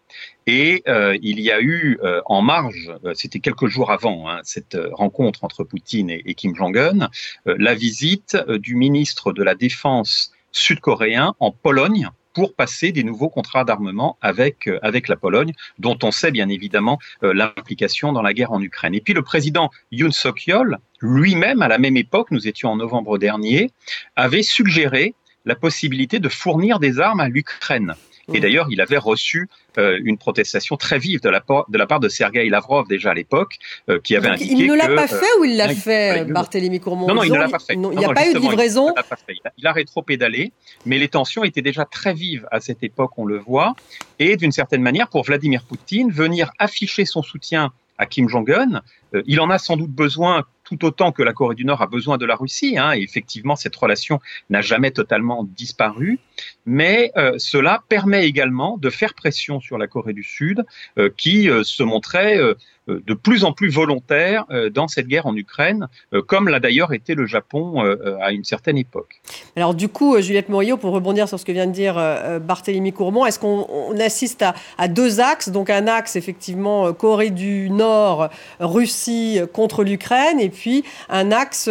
[0.47, 4.77] Et euh, il y a eu euh, en marge, c'était quelques jours avant hein, cette
[4.93, 7.09] rencontre entre Poutine et, et Kim Jong-un,
[7.45, 13.63] la visite du ministre de la Défense sud-coréen en Pologne pour passer des nouveaux contrats
[13.63, 18.33] d'armement avec, euh, avec la Pologne, dont on sait bien évidemment euh, l'implication dans la
[18.33, 18.93] guerre en Ukraine.
[18.93, 23.17] Et puis le président Yoon Suk-yeol, lui-même, à la même époque, nous étions en novembre
[23.17, 23.71] dernier,
[24.15, 27.95] avait suggéré la possibilité de fournir des armes à l'Ukraine.
[28.33, 31.99] Et d'ailleurs, il avait reçu euh, une protestation très vive de la, de la part
[31.99, 33.57] de Sergei Lavrov déjà à l'époque,
[33.89, 37.07] euh, qui avait indiqué Il ne l'a pas fait ou il l'a fait, Barthélémy Courmont?
[37.07, 37.73] Non, non, il ne l'a pas fait.
[37.73, 38.93] il n'y a pas eu de livraison?
[39.29, 40.51] Il, il, a, rétro-pédalé,
[40.85, 43.75] mais les tensions étaient déjà très vives à cette époque, on le voit.
[44.19, 48.81] Et d'une certaine manière, pour Vladimir Poutine, venir afficher son soutien à Kim Jong-un,
[49.13, 51.87] euh, il en a sans doute besoin tout autant que la Corée du Nord a
[51.87, 52.77] besoin de la Russie.
[52.77, 56.19] Hein, effectivement, cette relation n'a jamais totalement disparu.
[56.65, 60.65] Mais euh, cela permet également de faire pression sur la Corée du Sud,
[60.97, 62.39] euh, qui euh, se montrait
[62.87, 65.87] de plus en plus volontaire dans cette guerre en Ukraine,
[66.27, 67.81] comme l'a d'ailleurs été le Japon
[68.21, 69.21] à une certaine époque.
[69.55, 71.95] Alors du coup, Juliette Morillo, pour rebondir sur ce que vient de dire
[72.41, 75.49] Barthélemy Courmont, est-ce qu'on assiste à, à, deux axes?
[75.49, 81.69] Donc un axe effectivement Corée du Nord, Russie contre l'Ukraine, et puis un axe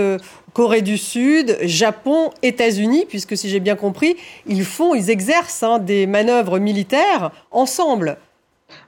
[0.55, 5.81] Corée du Sud, Japon, États-Unis, puisque si j'ai bien compris, ils font, ils exercent hein,
[5.81, 8.18] des manœuvres militaires ensemble.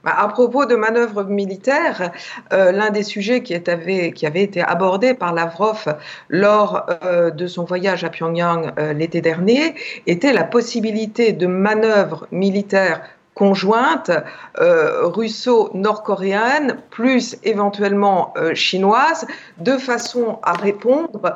[0.03, 2.11] Bah, à propos de manœuvres militaires,
[2.53, 5.95] euh, l'un des sujets qui, avait, été abordé par Lavrov
[6.29, 12.27] lors euh, de son voyage à Pyongyang euh, l'été dernier était la possibilité de manœuvres
[12.31, 13.01] militaires
[13.33, 14.11] conjointes
[14.57, 19.27] russo-nord-coréennes, plus éventuellement chinoises,
[19.59, 21.35] de façon à répondre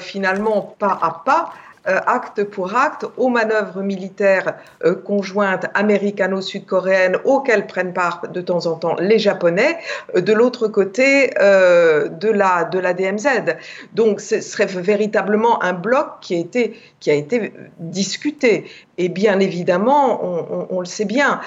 [0.00, 1.52] finalement pas à pas
[1.84, 8.76] acte pour acte aux manœuvres militaires euh, conjointes américano-sud-coréennes auxquelles prennent part de temps en
[8.76, 9.78] temps les Japonais,
[10.14, 13.56] euh, de l'autre côté de, la, de la DMZ.
[13.94, 18.70] Donc ce serait véritablement un bloc qui a été, qui a été discuté.
[18.98, 21.40] Et bien évidemment, on, on le sait bien,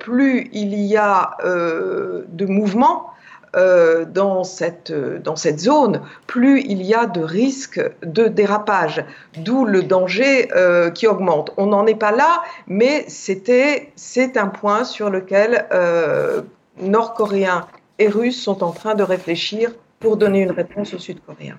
[0.00, 3.12] plus il y a de mouvements,
[3.58, 9.04] euh, dans, cette, dans cette zone, plus il y a de risques de dérapage,
[9.36, 11.52] d'où le danger euh, qui augmente.
[11.56, 16.42] On n'en est pas là, mais c'est un point sur lequel euh,
[16.80, 17.66] Nord-Coréens
[17.98, 21.58] et Russes sont en train de réfléchir pour donner une réponse aux Sud-Coréens.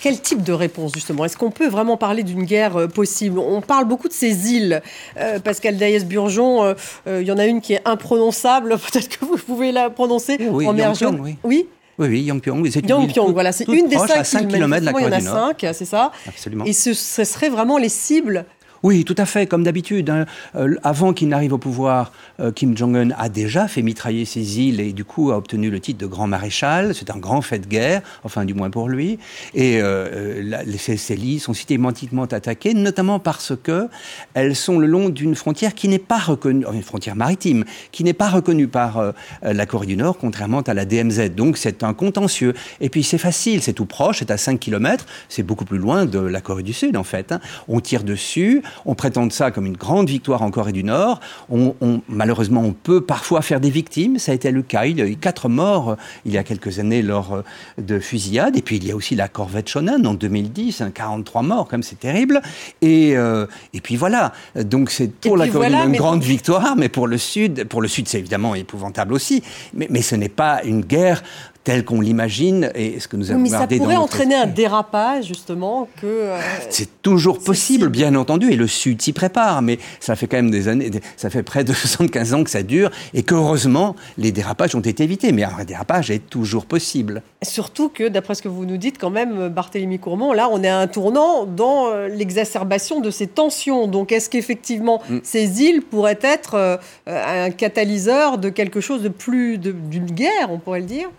[0.00, 1.24] Quel type de réponse, justement?
[1.24, 3.38] Est-ce qu'on peut vraiment parler d'une guerre euh, possible?
[3.38, 4.82] On parle beaucoup de ces îles.
[5.16, 6.64] Euh, Pascal Daïs-Burgeon,
[7.06, 8.76] euh, il y en a une qui est imprononçable.
[8.92, 11.36] Peut-être que vous pouvez la prononcer oui, en Yangpyong, oui.
[11.44, 11.68] oui?
[11.96, 12.68] Oui, oui, Yangpyong.
[12.70, 15.28] C'est Yangpyong, voilà, c'est une des cinq à 5 km de la Corée Il y
[15.28, 16.10] en a cinq, c'est ça?
[16.28, 16.64] Absolument.
[16.64, 18.46] Et ce, ce serait vraiment les cibles
[18.84, 20.10] oui, tout à fait, comme d'habitude.
[20.10, 20.26] Hein.
[20.56, 24.78] Euh, avant qu'il n'arrive au pouvoir, euh, Kim Jong-un a déjà fait mitrailler ces îles
[24.78, 26.94] et du coup a obtenu le titre de grand maréchal.
[26.94, 29.18] C'est un grand fait de guerre, enfin du moins pour lui.
[29.54, 33.88] Et euh, ces, ces, îles sont systématiquement attaquées, notamment parce que
[34.34, 38.12] elles sont le long d'une frontière qui n'est pas reconnue, une frontière maritime, qui n'est
[38.12, 41.30] pas reconnue par la Corée du Nord, contrairement à la DMZ.
[41.34, 42.52] Donc c'est un contentieux.
[42.82, 46.04] Et puis c'est facile, c'est tout proche, c'est à 5 km, c'est beaucoup plus loin
[46.04, 47.32] de la Corée du Sud en fait.
[47.32, 47.40] Hein.
[47.66, 51.20] On tire dessus, on prétend ça comme une grande victoire en Corée du Nord.
[51.50, 51.74] On,
[52.08, 54.18] malheureusement, on peut parfois faire des victimes.
[54.18, 54.86] Ça a été le cas.
[54.86, 57.42] Il y a eu quatre morts euh, il y a quelques années lors euh,
[57.78, 58.56] de fusillades.
[58.56, 61.98] Et puis, il y a aussi la corvette Shonan en 2010, 43 morts, comme c'est
[61.98, 62.42] terrible.
[62.82, 64.32] Et, euh, et puis voilà.
[64.54, 67.82] Donc, c'est pour la Corée du Nord une grande victoire, mais pour le Sud, pour
[67.82, 69.42] le Sud, c'est évidemment épouvantable aussi.
[69.74, 71.22] Mais, mais ce n'est pas une guerre
[71.64, 75.26] tel qu'on l'imagine et ce que nous avons oui, mais ça pourrait entraîner un dérapage
[75.26, 80.14] justement que euh, c'est toujours possible bien entendu et le Sud s'y prépare mais ça
[80.14, 83.22] fait quand même des années ça fait près de 75 ans que ça dure et
[83.22, 85.32] qu'heureusement les dérapages ont été évités.
[85.32, 87.22] Mais un dérapage est toujours possible.
[87.42, 90.68] Surtout que d'après ce que vous nous dites quand même Barthélemy Courmont là on est
[90.68, 93.86] à un tournant dans euh, l'exacerbation de ces tensions.
[93.86, 95.18] Donc est-ce qu'effectivement mm.
[95.22, 100.58] ces îles pourraient être euh, un catalyseur de quelque chose de plus d'une guerre on
[100.58, 101.10] pourrait le dire?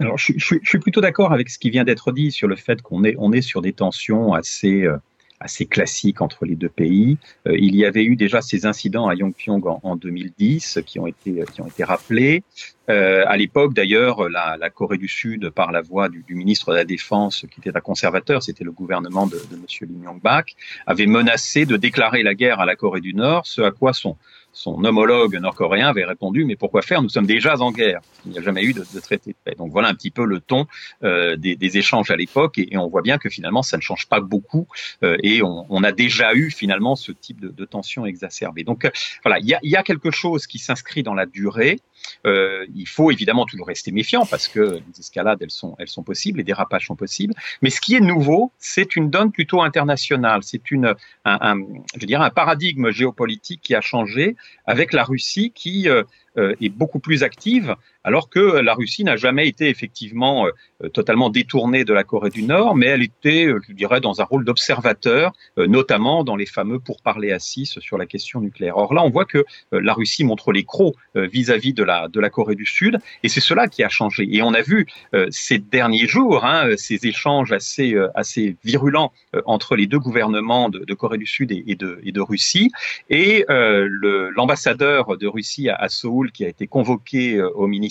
[0.00, 2.56] Alors, je, je, je, suis plutôt d'accord avec ce qui vient d'être dit sur le
[2.56, 4.96] fait qu'on est, on est sur des tensions assez, euh,
[5.40, 7.18] assez classiques entre les deux pays.
[7.46, 11.06] Euh, il y avait eu déjà ces incidents à Yongpyong en, en 2010 qui ont
[11.06, 12.42] été, qui ont été rappelés.
[12.88, 16.72] Euh, à l'époque, d'ailleurs, la, la, Corée du Sud, par la voix du, du, ministre
[16.72, 19.64] de la Défense, qui était un conservateur, c'était le gouvernement de, de M.
[19.82, 23.70] Lee Myung-bak, avait menacé de déclarer la guerre à la Corée du Nord, ce à
[23.70, 24.16] quoi son,
[24.52, 27.02] son homologue nord-coréen avait répondu mais pourquoi faire?
[27.02, 28.00] Nous sommes déjà en guerre.
[28.26, 29.54] Il n'y a jamais eu de, traité de paix.
[29.56, 30.66] Donc voilà un petit peu le ton
[31.02, 34.20] euh, des, échanges à l'époque et, on voit bien que finalement ça ne change pas
[34.20, 34.66] beaucoup
[35.02, 38.64] euh, et on, a déjà eu finalement ce type de, de tension exacerbée.
[38.64, 38.90] Donc euh,
[39.24, 41.80] voilà, il y a, quelque chose qui s'inscrit dans la durée.
[42.26, 46.02] Euh, il faut évidemment toujours rester méfiant parce que les escalades elles sont elles sont
[46.02, 47.34] possibles, les dérapages sont possibles.
[47.62, 50.42] Mais ce qui est nouveau, c'est une donne plutôt internationale.
[50.42, 54.36] C'est une un, un, paradigme géopolitique qui a changé
[54.66, 56.02] avec la Russie qui euh,
[56.36, 61.30] euh, est beaucoup plus active, alors que la Russie n'a jamais été effectivement euh, totalement
[61.30, 64.44] détournée de la Corée du Nord, mais elle était, euh, je dirais, dans un rôle
[64.44, 68.76] d'observateur, notamment dans les fameux pourparlers à 6 sur la question nucléaire.
[68.76, 72.30] Or là, on voit que la Russie montre les crocs vis-à-vis de la, de la
[72.30, 74.26] Corée du Sud, et c'est cela qui a changé.
[74.30, 74.86] Et on a vu
[75.30, 79.12] ces derniers jours hein, ces échanges assez, assez virulents
[79.44, 82.70] entre les deux gouvernements de, Corée du Sud et, de, et de Russie,
[83.08, 87.89] et l'ambassadeur de Russie à, à Séoul qui a été convoqué euh, au ministère.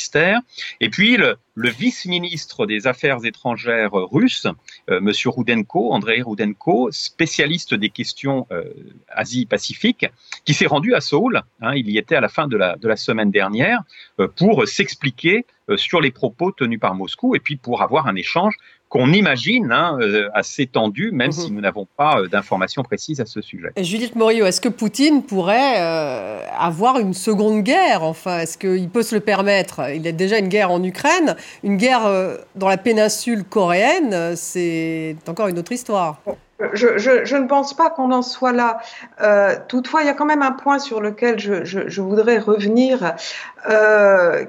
[0.79, 4.47] Et puis le, le vice-ministre des Affaires étrangères russe,
[4.89, 8.63] euh, Monsieur Rudenko, Andrei Rudenko, spécialiste des questions euh,
[9.09, 10.05] Asie-Pacifique,
[10.45, 11.41] qui s'est rendu à Séoul.
[11.61, 13.81] Hein, il y était à la fin de la, de la semaine dernière
[14.21, 18.15] euh, pour s'expliquer euh, sur les propos tenus par Moscou et puis pour avoir un
[18.15, 18.55] échange
[18.89, 19.99] qu'on imagine hein,
[20.33, 21.55] assez tendu, même si mhm.
[21.55, 23.69] nous n'avons pas d'informations précises à ce sujet.
[23.75, 28.89] Et Judith Morio, est-ce que Poutine pourrait euh, avoir une seconde guerre Enfin, est-ce qu'il
[28.89, 29.91] peut se le permettre?
[29.93, 32.09] Il y a déjà une guerre en Ukraine, une guerre
[32.55, 36.21] dans la péninsule coréenne, c'est encore une autre histoire.
[36.73, 38.79] Je, ne pense pas qu'on en soit là.
[39.67, 43.15] toutefois, il y a quand même un point sur lequel je, voudrais revenir,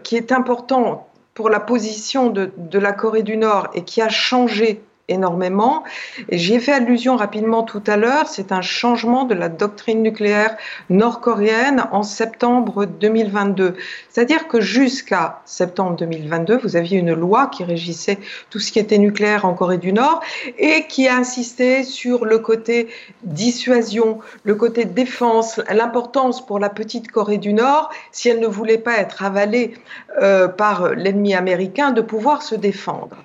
[0.02, 4.82] qui est important pour la position de, la Corée du Nord et qui a changé
[5.10, 5.84] énormément.
[6.30, 10.56] J'y ai fait allusion rapidement tout à l'heure, c'est un changement de la doctrine nucléaire
[10.88, 13.74] nord-coréenne en septembre 2022.
[14.08, 18.18] C'est-à-dire que jusqu'à septembre 2022, vous aviez une loi qui régissait
[18.50, 20.20] tout ce qui était nucléaire en Corée du Nord
[20.58, 22.88] et qui a insisté sur le côté
[23.22, 28.78] dissuasion, le côté défense, l'importance pour la petite Corée du Nord, si elle ne voulait
[28.78, 29.74] pas être avalée
[30.20, 33.16] euh, par l'ennemi américain, de pouvoir se défendre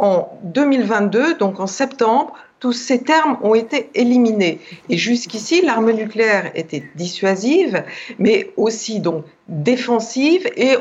[0.00, 4.60] en 2022, donc en septembre, tous ces termes ont été éliminés.
[4.88, 7.84] Et jusqu'ici, l'arme nucléaire était dissuasive,
[8.18, 10.76] mais aussi donc défensive, et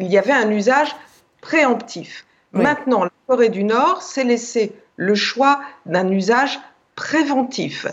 [0.00, 0.94] il y avait un usage
[1.40, 2.26] préemptif.
[2.52, 6.58] Maintenant, la Corée du Nord s'est laissé le choix d'un usage
[6.94, 7.86] préventif,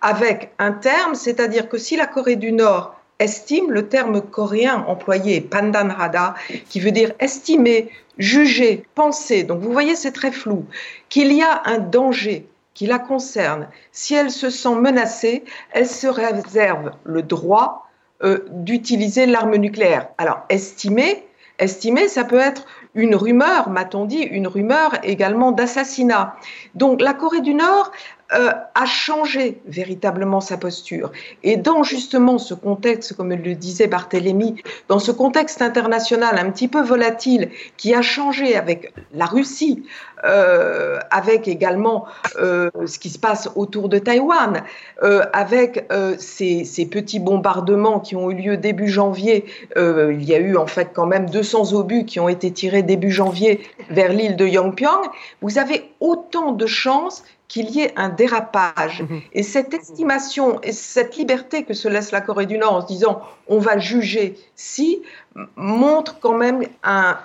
[0.00, 5.36] avec un terme, c'est-à-dire que si la Corée du Nord estime, le terme coréen employé
[5.36, 6.34] est pandanrada,
[6.68, 10.66] qui veut dire estimer, juger, penser, donc vous voyez c'est très flou,
[11.08, 16.06] qu'il y a un danger qui la concerne, si elle se sent menacée, elle se
[16.06, 17.88] réserve le droit
[18.22, 20.08] euh, d'utiliser l'arme nucléaire.
[20.16, 21.26] Alors estimer,
[21.58, 26.36] estimer, ça peut être une rumeur, m'a-t-on dit, une rumeur également d'assassinat.
[26.74, 27.90] Donc la Corée du Nord
[28.34, 31.12] euh, a changé véritablement sa posture.
[31.42, 36.68] Et dans justement ce contexte, comme le disait Barthélemy, dans ce contexte international un petit
[36.68, 39.84] peu volatile qui a changé avec la Russie,
[40.24, 42.06] euh, avec également
[42.40, 44.62] euh, ce qui se passe autour de Taïwan,
[45.34, 45.86] avec
[46.18, 49.44] ces, petits bombardements qui ont eu lieu début janvier,
[49.76, 53.10] il y a eu en fait quand même 200 obus qui ont été tirés début
[53.10, 55.08] janvier vers l'île de Yongpyong,
[55.42, 59.02] vous avez autant de chances qu'il y ait un dérapage.
[59.02, 59.20] Mhm.
[59.34, 62.86] Et cette estimation et cette liberté que se laisse la Corée du Nord en se
[62.86, 65.02] disant on va juger si,
[65.56, 67.18] montre quand même un,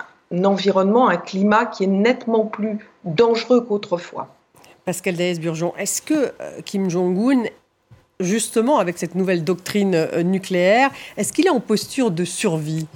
[0.44, 4.28] environnement, un climat qui est nettement plus dangereux qu'autrefois.
[4.84, 7.44] Pascal Daes-Burgeon, est-ce que euh, Kim Jong-un
[8.20, 12.86] justement avec cette nouvelle doctrine euh, nucléaire, est-ce qu'il est en posture de survie?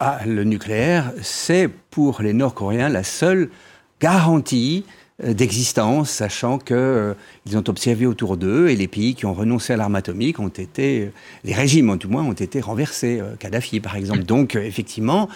[0.00, 3.50] Ah, Le nucléaire, c'est pour les Nord-Coréens la seule
[4.00, 7.14] garantie euh, d'existence, sachant que euh,
[7.54, 11.00] ont observé autour d'eux et les pays qui ont renoncé à l'arme atomique ont été,
[11.00, 11.12] euh,
[11.44, 14.24] les régimes en tout moins ont été renversés, Kadhafi par exemple.
[14.24, 15.28] Donc effectivement,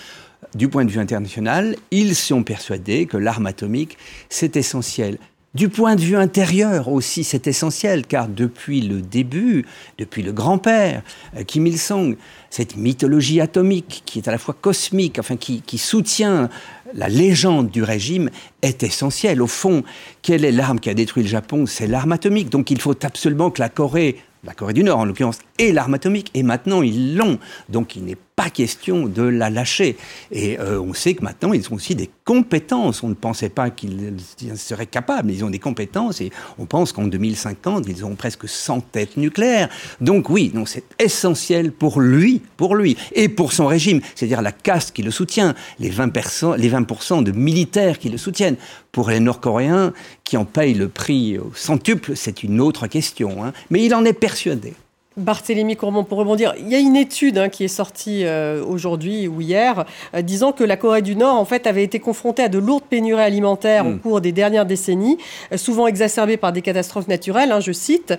[0.54, 5.18] du point de vue international, ils sont persuadés que l'arme atomique c'est essentiel.
[5.56, 9.64] Du point de vue intérieur aussi, c'est essentiel, car depuis le début,
[9.96, 11.00] depuis le grand-père,
[11.46, 12.16] Kim Il-sung,
[12.50, 16.50] cette mythologie atomique qui est à la fois cosmique, enfin qui, qui soutient
[16.92, 18.28] la légende du régime
[18.60, 19.40] est essentielle.
[19.40, 19.82] Au fond,
[20.20, 21.64] quelle est l'arme qui a détruit le Japon?
[21.64, 22.50] C'est l'arme atomique.
[22.50, 25.94] Donc il faut absolument que la Corée, la Corée du Nord en l'occurrence, ait l'arme
[25.94, 26.30] atomique.
[26.34, 27.38] Et maintenant, ils l'ont.
[27.70, 29.96] Donc il n'est pas question de la lâcher.
[30.30, 33.02] Et euh, on sait que maintenant, ils ont aussi des compétences.
[33.02, 34.14] On ne pensait pas qu'ils
[34.56, 36.20] seraient capables, mais ils ont des compétences.
[36.20, 39.70] Et on pense qu'en 2050, ils auront presque 100 têtes nucléaires.
[40.02, 44.94] Donc oui, c'est essentiel pour lui, pour lui, et pour son régime, c'est-à-dire la caste
[44.94, 48.56] qui le soutient, les 20%, les 20 de militaires qui le soutiennent.
[48.92, 49.92] Pour les Nord-Coréens,
[50.24, 53.44] qui en payent le prix au centuple, c'est une autre question.
[53.44, 53.52] Hein.
[53.70, 54.74] Mais il en est persuadé.
[55.16, 59.28] Barthélémy Courbon, pour rebondir, il y a une étude hein, qui est sortie euh, aujourd'hui
[59.28, 62.50] ou hier, euh, disant que la Corée du Nord, en fait, avait été confrontée à
[62.50, 64.00] de lourdes pénuries alimentaires au mm.
[64.00, 65.16] cours des dernières décennies,
[65.52, 67.50] euh, souvent exacerbées par des catastrophes naturelles.
[67.50, 68.12] Hein, je cite,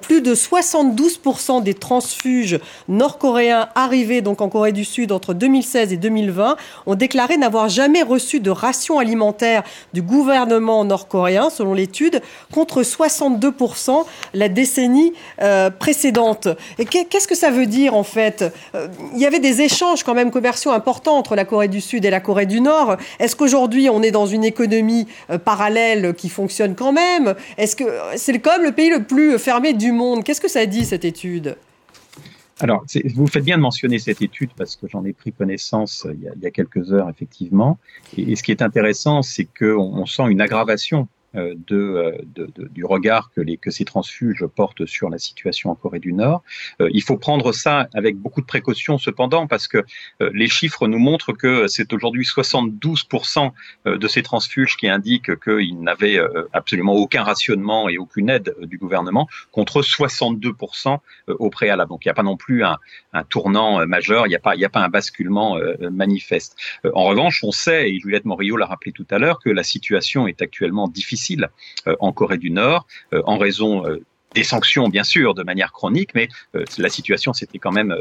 [0.00, 2.58] plus de 72% des transfuges
[2.88, 6.56] nord-coréens arrivés donc en Corée du Sud entre 2016 et 2020
[6.86, 12.22] ont déclaré n'avoir jamais reçu de ration alimentaire du gouvernement nord-coréen, selon l'étude,
[12.54, 15.12] contre 62% la décennie
[15.78, 16.37] précédente.
[16.78, 18.44] Et qu'est-ce que ça veut dire en fait?
[18.74, 22.04] Euh, Il y avait des échanges quand même commerciaux importants entre la Corée du Sud
[22.04, 22.96] et la Corée du Nord.
[23.18, 27.34] Est-ce qu'aujourd'hui on est dans une économie euh, parallèle qui fonctionne quand même?
[27.56, 27.84] Est-ce que
[28.16, 30.24] c'est comme le pays le plus fermé du monde?
[30.24, 31.56] Qu'est-ce que ça dit cette étude?
[32.60, 36.14] Alors, vous faites bien de mentionner cette étude parce que j'en ai pris connaissance euh,
[36.14, 37.78] il y, a, quelques heures, effectivement.
[38.16, 42.84] Et, ce qui est intéressant, c'est qu'on on sent une aggravation euh, de, de, du
[42.84, 46.42] regard que, ces transfuges portent sur la situation en Corée du Nord.
[46.80, 49.84] Euh, il faut prendre ça avec beaucoup de précaution cependant parce que
[50.22, 53.52] euh, les chiffres nous montrent que c'est aujourd'hui 72%
[53.84, 56.18] de ces transfuges qui indiquent qu'ils n'avaient
[56.52, 61.90] absolument aucun rationnement et aucune aide du gouvernement contre 62% au préalable.
[61.90, 62.78] Donc il n'y a pas non plus un,
[63.28, 65.58] tournant majeur, il n'y a, pas, a pas un basculement
[65.90, 66.56] manifeste.
[66.92, 70.26] en revanche, on sait, et Juliette Morillo l'a rappelé tout à l'heure, que la situation
[70.26, 71.17] est actuellement difficile
[71.86, 73.98] euh, en Corée du Nord euh, en raison euh,
[74.34, 76.28] des sanctions, bien sûr, de manière chronique, mais
[76.76, 77.96] la situation s'était quand même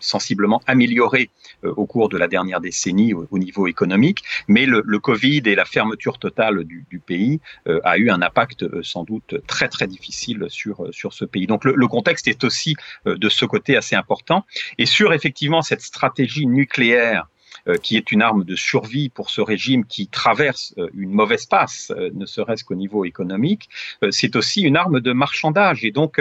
[0.00, 1.30] sensiblement améliorée
[1.62, 4.24] au cours de la dernière décennie au, niveau économique.
[4.48, 7.38] Mais le, Covid et la fermeture totale du, pays
[7.84, 11.46] a eu un impact sans doute très très difficile sur sur ce pays.
[11.46, 12.74] Donc le, contexte est aussi
[13.06, 14.44] de ce côté assez important.
[14.78, 17.28] Et sur effectivement cette stratégie nucléaire
[17.76, 21.92] qui est une arme de survie pour ce régime qui traverse euh, une mauvaise passe,
[21.96, 23.68] euh, ne serait-ce qu'au niveau économique,
[24.10, 25.84] c'est aussi une arme de marchandage.
[25.84, 26.20] Et donc,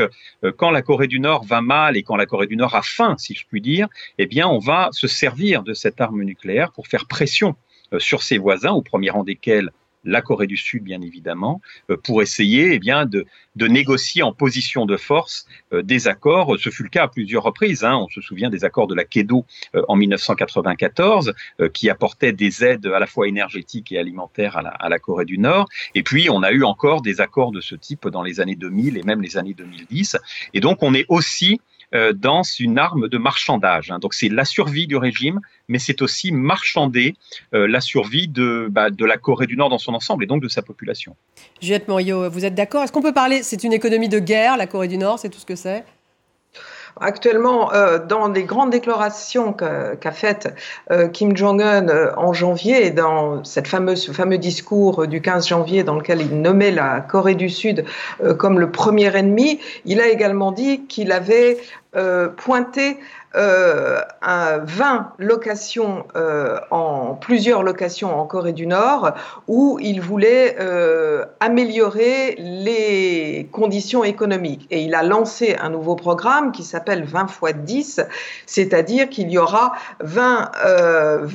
[0.58, 3.16] quand la Corée du Nord va mal et quand la Corée du Nord a faim,
[3.18, 3.88] si je puis dire,
[4.18, 7.56] eh bien, on va se servir de cette arme nucléaire pour faire pression
[8.00, 9.72] sur ses voisins, au premier rang desquels
[10.04, 13.26] la Corée du Sud, bien évidemment, euh, pour essayer eh bien, de,
[13.56, 16.58] négocier en position de force euh, des accords.
[16.60, 17.84] Ce fut le cas à plusieurs reprises.
[17.84, 17.98] Hein.
[17.98, 19.46] On se souvient des accords de la Kedo
[19.76, 21.34] euh, en 1994,
[21.74, 25.68] qui apportaient des aides à la fois énergétiques et alimentaires à la, Corée du Nord.
[25.96, 28.98] Et puis, on a eu encore des accords de ce type dans les années 2000
[28.98, 30.18] et même les années 2010.
[30.54, 31.60] Et donc, on est aussi
[31.94, 33.92] dans une arme de marchandage.
[33.92, 34.00] Hein.
[34.00, 37.16] Donc c'est la survie du régime, mais c'est aussi marchander
[37.54, 40.42] euh, la survie de, bah, de la Corée du Nord dans son ensemble et donc
[40.42, 41.16] de sa population.
[41.62, 42.84] Juliette Morio, vous êtes d'accord?
[42.84, 45.40] Est-ce qu'on peut parler, c'est une économie de guerre, la Corée du Nord, c'est tout
[45.40, 45.84] ce que c'est?
[47.00, 50.54] Actuellement, euh, dans les grandes déclarations qu'a faites
[50.92, 55.96] euh, Kim Jong-un euh, en janvier, dans cette ce fameux discours du 15 janvier dans
[55.96, 57.86] lequel il nommait la Corée du Sud
[58.38, 61.58] comme le premier ennemi, il a également dit qu'il avait
[62.38, 62.98] pointé
[63.38, 69.14] euh, 20 locations euh, en plusieurs locations en Corée du Nord
[69.48, 74.68] où il voulait euh, améliorer les conditions économiques.
[74.72, 78.02] Et il a lancé un nouveau programme qui s'appelle 20 x 10
[78.46, 81.28] c'est-à-dire qu'il y aura 20 20 euh,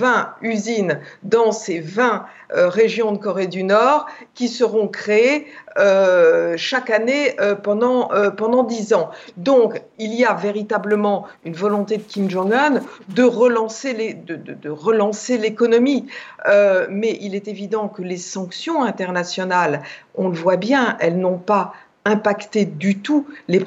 [0.43, 2.19] usines dans ces 20 euh,
[2.55, 5.47] régions de Corée du Nord qui seront créées
[5.79, 9.11] euh, chaque année euh, pendant pendant ans.
[9.37, 15.39] Donc il y a véritablement une volonté de Kim Jong-un de relancer de, de relancer
[15.39, 16.07] l'économie,
[16.91, 19.83] mais il est évident que les sanctions internationales,
[20.15, 21.73] on le voit bien, elles n'ont pas
[22.05, 23.65] impacté du tout les,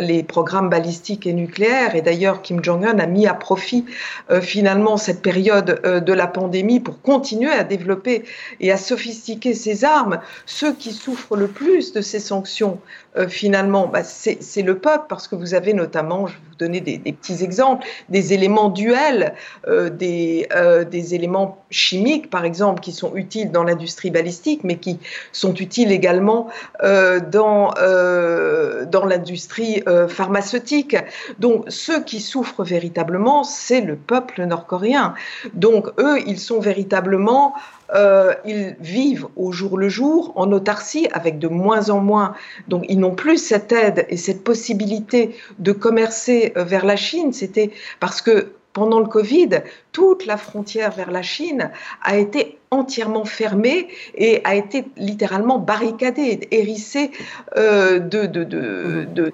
[0.00, 1.94] les, programmes balistiques et nucléaires.
[1.94, 3.84] Et d'ailleurs, Kim Jong-un a mis à profit
[4.30, 8.24] euh, finalement cette période euh, de la pandémie pour continuer à développer
[8.60, 10.20] et à sophistiquer ses armes.
[10.46, 12.80] Ceux qui souffrent le plus de ces sanctions,
[13.16, 16.80] euh, finalement, bah, c'est le peuple, parce que vous avez notamment, je vais vous donner
[16.80, 19.34] des, petits exemples, des éléments duels,
[19.66, 20.48] des,
[20.90, 24.98] des éléments chimiques, par exemple, qui sont utiles dans l'industrie balistique, mais qui
[25.32, 26.48] sont utiles également
[26.82, 27.72] dans
[28.14, 30.96] euh, dans l'industrie euh, pharmaceutique.
[31.38, 35.14] Donc ceux qui souffrent véritablement, c'est le peuple nord-coréen.
[35.54, 37.54] Donc eux, ils sont véritablement
[37.94, 42.34] euh, ils vivent au jour le jour en autarcie avec de moins en moins.
[42.68, 47.32] Donc ils n'ont plus cette aide et cette possibilité de commercer vers la Chine.
[47.32, 47.70] C'était
[48.00, 51.70] parce que pendant le Covid, toute la frontière vers la Chine
[52.02, 57.10] a été entièrement fermée et a été littéralement barricadée, hérissée
[57.56, 59.32] euh, de, de, de,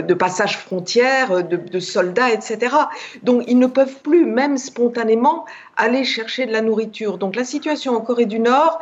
[0.00, 2.74] de, passages frontières, de, soldats, etc.
[3.22, 5.44] Donc ils ne peuvent plus, même spontanément,
[5.76, 7.18] aller chercher de la nourriture.
[7.18, 8.80] Donc la situation en Corée du Nord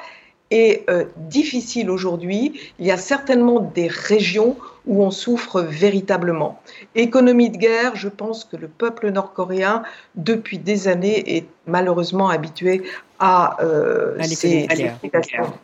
[0.50, 2.60] est euh, difficile aujourd'hui.
[2.78, 6.60] Il y a certainement des régions où on souffre véritablement.
[6.94, 9.82] Économie de guerre, je pense que le peuple nord-coréen,
[10.14, 12.82] depuis des années, est malheureusement habitué
[13.18, 14.68] à, euh, ces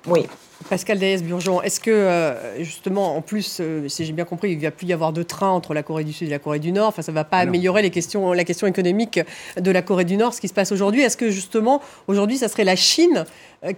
[0.07, 0.27] Oui.
[0.69, 4.63] Pascal Daès-Burgeon, est-ce que, euh, justement, en plus, euh, si j'ai bien compris, il ne
[4.63, 6.73] va plus y avoir de train entre la Corée du Sud et la Corée du
[6.73, 9.21] Nord, enfin, ça ne va pas améliorer les questions, la question économique
[9.61, 11.03] de la Corée du Nord, ce qui se passe aujourd'hui.
[11.03, 13.25] Est-ce que, justement, aujourd'hui, ça serait la Chine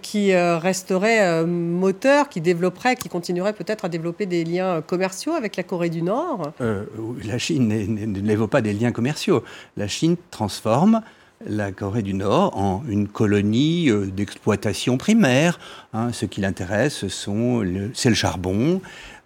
[0.01, 5.63] qui resterait moteur, qui développerait, qui continuerait peut-être à développer des liens commerciaux avec la
[5.63, 6.53] Corée du Nord?
[6.59, 9.43] La Chine n'évoque pas des liens commerciaux.
[9.77, 11.01] La Chine transforme
[11.45, 15.59] la Corée du Nord en une colonie euh, d'exploitation primaire.
[15.93, 16.11] Hein.
[16.11, 18.81] ce qui l'intéresse, c'est le charbon,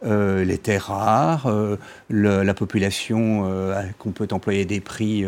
[0.06, 1.78] euh, les terres rares, euh,
[2.10, 3.50] la population
[3.98, 5.26] qu'on peut employer des prix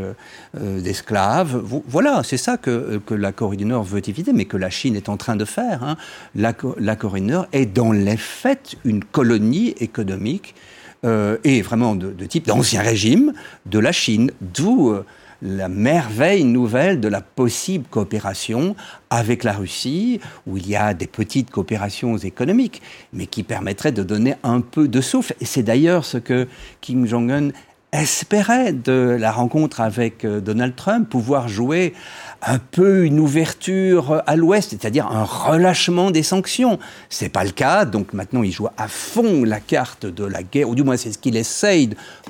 [0.53, 1.61] d'esclaves.
[1.87, 5.09] Voilà, c'est ça que, la Corée du Nord veut éviter, mais que la Chine est
[5.09, 5.83] en train de faire.
[5.83, 5.97] Hein.
[6.35, 10.55] La, Corée du Nord est dans les faits une colonie économique
[11.03, 13.33] et vraiment de type d'ancien régime
[13.65, 14.95] de la Chine, d'où
[15.41, 18.75] la merveille nouvelle de la possible coopération
[19.09, 22.81] avec la Russie, où il y a des petites coopérations économiques,
[23.13, 25.35] mais qui permettraient de donner un peu de souffle.
[25.41, 26.47] Et c'est d'ailleurs ce que
[26.79, 27.49] Kim Jong-un
[27.91, 31.93] espérait de la rencontre avec euh, Donald Trump, pouvoir jouer
[32.41, 36.79] un peu une ouverture à l'Ouest, c'est-à-dire un relâchement des sanctions.
[37.09, 40.69] C'est pas le cas, donc maintenant il joue à fond la carte de la guerre,
[40.69, 41.89] ou du moins c'est ce qu'il essaye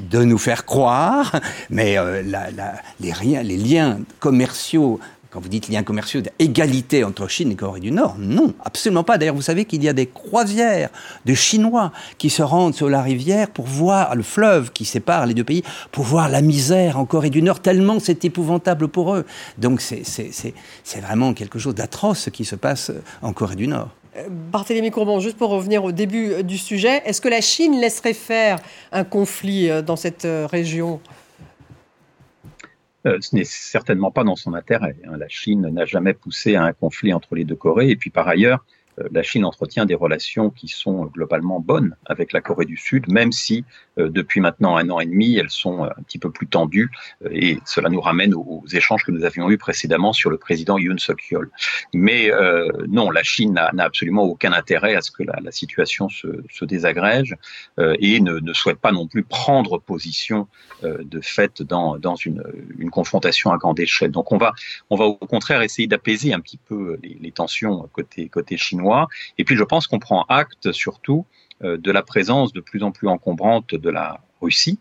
[0.10, 1.40] de nous faire croire,
[1.70, 2.24] mais euh,
[3.00, 5.00] les liens commerciaux
[5.32, 9.18] quand vous dites liens commerciaux, égalité entre Chine et Corée du Nord, non, absolument pas.
[9.18, 10.90] D'ailleurs, vous savez qu'il y a des croisières
[11.26, 15.34] de Chinois qui se rendent sur la rivière pour voir le fleuve qui sépare les
[15.34, 19.26] deux pays, pour voir la misère en Corée du Nord, tellement c'est épouvantable pour eux.
[19.58, 20.54] Donc c'est
[21.02, 23.90] vraiment quelque chose d'atroce ce qui se passe en Corée du Nord.
[24.18, 27.80] Euh, Barthélémy Courbon, juste pour revenir au début euh, du sujet, est-ce que la Chine
[27.80, 28.60] laisserait faire
[28.92, 31.00] un conflit euh, dans cette région?
[33.06, 34.96] Ce n'est certainement pas dans son intérêt.
[35.06, 35.18] Hein.
[35.18, 37.90] La Chine n'a jamais poussé à un conflit entre les deux Corées.
[37.90, 38.81] Et puis par ailleurs, euh,
[39.12, 43.32] la Chine entretient des relations qui sont globalement bonnes avec la Corée du Sud, même
[43.32, 43.64] si
[43.98, 46.90] euh, depuis maintenant un an et demi, elles sont euh, un petit peu plus tendues.
[47.30, 50.98] Et cela nous ramène aux, échanges que nous avions eus précédemment sur le président Yoon
[50.98, 51.50] Suk-yeol.
[51.94, 52.32] Mais
[52.88, 57.36] non, la Chine n'a absolument aucun intérêt à ce que la, situation se, désagrège
[57.78, 60.48] et ne, souhaite pas non plus prendre position
[60.84, 62.44] de fait dans, une,
[62.92, 64.12] confrontation à grande échelle.
[64.12, 64.54] Donc on va,
[64.90, 68.81] on va au contraire essayer d'apaiser un petit peu les, les tensions côté, côté chinois
[69.38, 71.26] et puis je pense qu'on prend acte surtout
[71.64, 74.80] euh, de la présence de plus en plus encombrante de la Russie,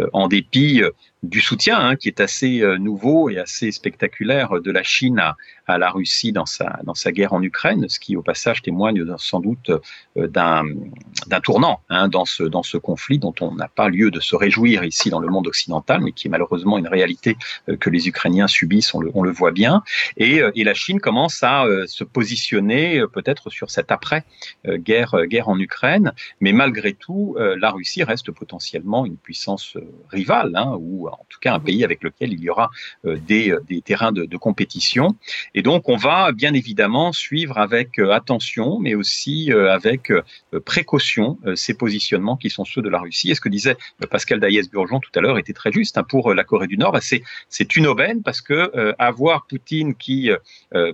[0.00, 0.90] euh, en dépit euh,
[1.24, 5.78] du soutien hein, qui est assez nouveau et assez spectaculaire de la Chine à, à
[5.78, 9.40] la Russie dans sa, dans sa guerre en Ukraine, ce qui au passage témoigne sans
[9.40, 9.70] doute
[10.16, 14.20] euh, d'un tournant hein, dans, ce, dans ce conflit dont on n'a pas lieu de
[14.20, 17.36] se réjouir ici dans le monde occidental, mais qui est malheureusement une réalité
[17.68, 19.82] euh, que les Ukrainiens subissent, on le, on le voit bien.
[20.16, 25.58] Et, euh, et, la Chine commence à se positionner peut-être sur cette après-guerre guerre en
[25.58, 29.76] Ukraine, mais malgré tout, la Russie reste potentiellement une puissance
[30.10, 32.70] rivale, hein, ou en tout cas un pays avec lequel il y aura
[33.04, 35.16] des, des terrains de, compétition.
[35.54, 40.22] Et donc, on va bien évidemment suivre avec euh, attention, mais aussi euh, avec euh,
[40.64, 43.30] précaution ces positionnements qui sont ceux de la Russie.
[43.30, 43.76] Et ce que disait
[44.10, 46.92] Pascal Daïs-Burgeon tout à l'heure était très juste hein, pour la Corée du Nord.
[46.92, 50.30] Bah, c'est une aubaine parce que avoir Poutine qui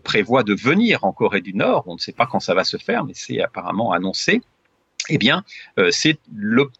[0.05, 2.77] prévoit de venir en Corée du Nord, on ne sait pas quand ça va se
[2.77, 4.43] faire, mais c'est apparemment annoncé
[5.11, 5.45] eh bien,
[5.79, 5.91] euh,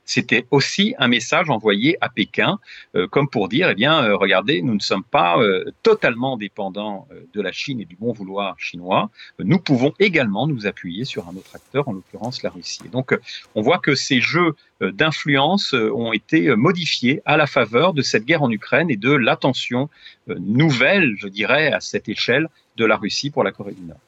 [0.05, 2.59] c'était aussi un message envoyé à Pékin,
[2.95, 5.39] euh, comme pour dire, eh bien, euh, regardez, nous ne sommes pas
[5.83, 9.11] totalement dépendants de la Chine et du bon vouloir chinois.
[9.39, 12.89] Nous pouvons également nous appuyer sur un autre acteur, en l'occurrence la Russie.
[12.93, 13.19] donc,
[13.55, 18.43] on voit que ces jeux d'influence ont été modifiés à la faveur de cette guerre
[18.43, 19.89] en Ukraine et de l'attention
[20.29, 23.99] nouvelle, je dirais, à cette échelle de la Russie pour la Corée du Nord.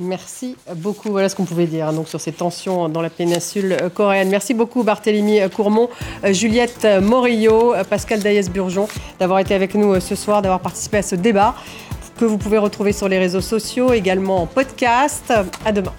[0.00, 1.10] Merci beaucoup.
[1.10, 4.30] Voilà ce qu'on pouvait dire donc, sur ces tensions dans la péninsule coréenne.
[4.30, 5.90] Merci beaucoup Barthélémy Courmont,
[6.24, 8.88] Juliette Morillo, Pascal Daïs-Burgeon
[9.18, 11.54] d'avoir été avec nous ce soir, d'avoir participé à ce débat
[12.18, 15.32] que vous pouvez retrouver sur les réseaux sociaux, également en podcast.
[15.64, 15.92] À demain.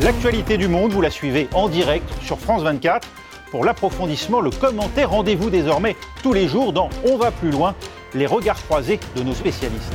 [0.00, 3.06] L'actualité du monde, vous la suivez en direct sur France 24
[3.52, 5.10] pour l'approfondissement, le commentaire.
[5.10, 7.74] Rendez-vous désormais tous les jours dans On va plus loin,
[8.14, 9.92] les regards croisés de nos spécialistes.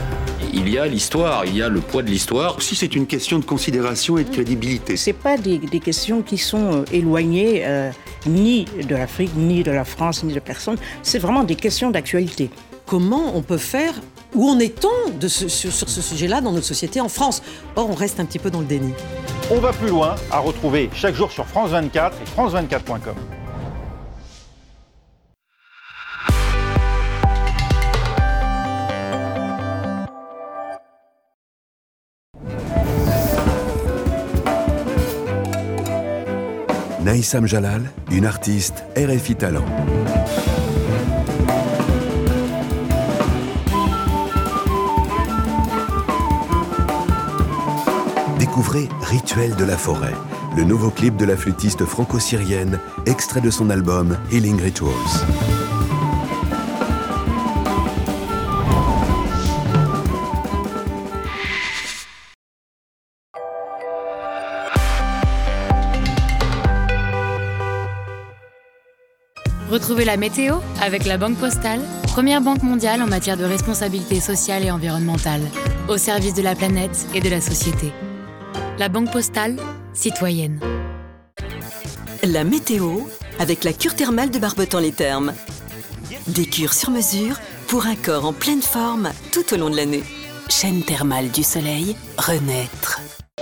[0.53, 2.61] Il y a l'histoire, il y a le poids de l'histoire.
[2.61, 4.95] Si c'est une question de considération et de crédibilité.
[4.95, 7.89] C'est pas des, questions qui sont euh, éloignées euh,
[8.27, 10.77] ni de l'Afrique, ni de la France, ni de personne.
[11.01, 12.51] C'est vraiment des questions d'actualité.
[12.85, 13.93] Comment on peut faire
[14.35, 17.41] où en est-on sur, sur ce sujet-là dans notre société en France?
[17.75, 18.93] Or, on reste un petit peu dans le déni.
[19.49, 23.36] On va plus loin, à retrouver chaque jour sur France 24 et France24.com.
[37.21, 39.65] Jalal, une artiste RFI Talent.
[48.37, 50.13] Découvrez Rituel de la forêt,
[50.55, 55.56] le nouveau clip de la flûtiste franco-syrienne, extrait de son album Healing Rituals.
[70.05, 74.71] La météo avec la Banque Postale, première banque mondiale en matière de responsabilité sociale et
[74.71, 75.41] environnementale,
[75.89, 77.91] au service de la planète et de la société.
[78.77, 79.57] La Banque Postale,
[79.93, 80.59] citoyenne.
[82.23, 83.01] La météo
[83.39, 85.33] avec la cure thermale de Barbetan-les Thermes.
[86.27, 87.37] Des cures sur mesure
[87.67, 90.03] pour un corps en pleine forme tout au long de l'année.
[90.47, 93.01] Chaîne thermale du soleil, renaître.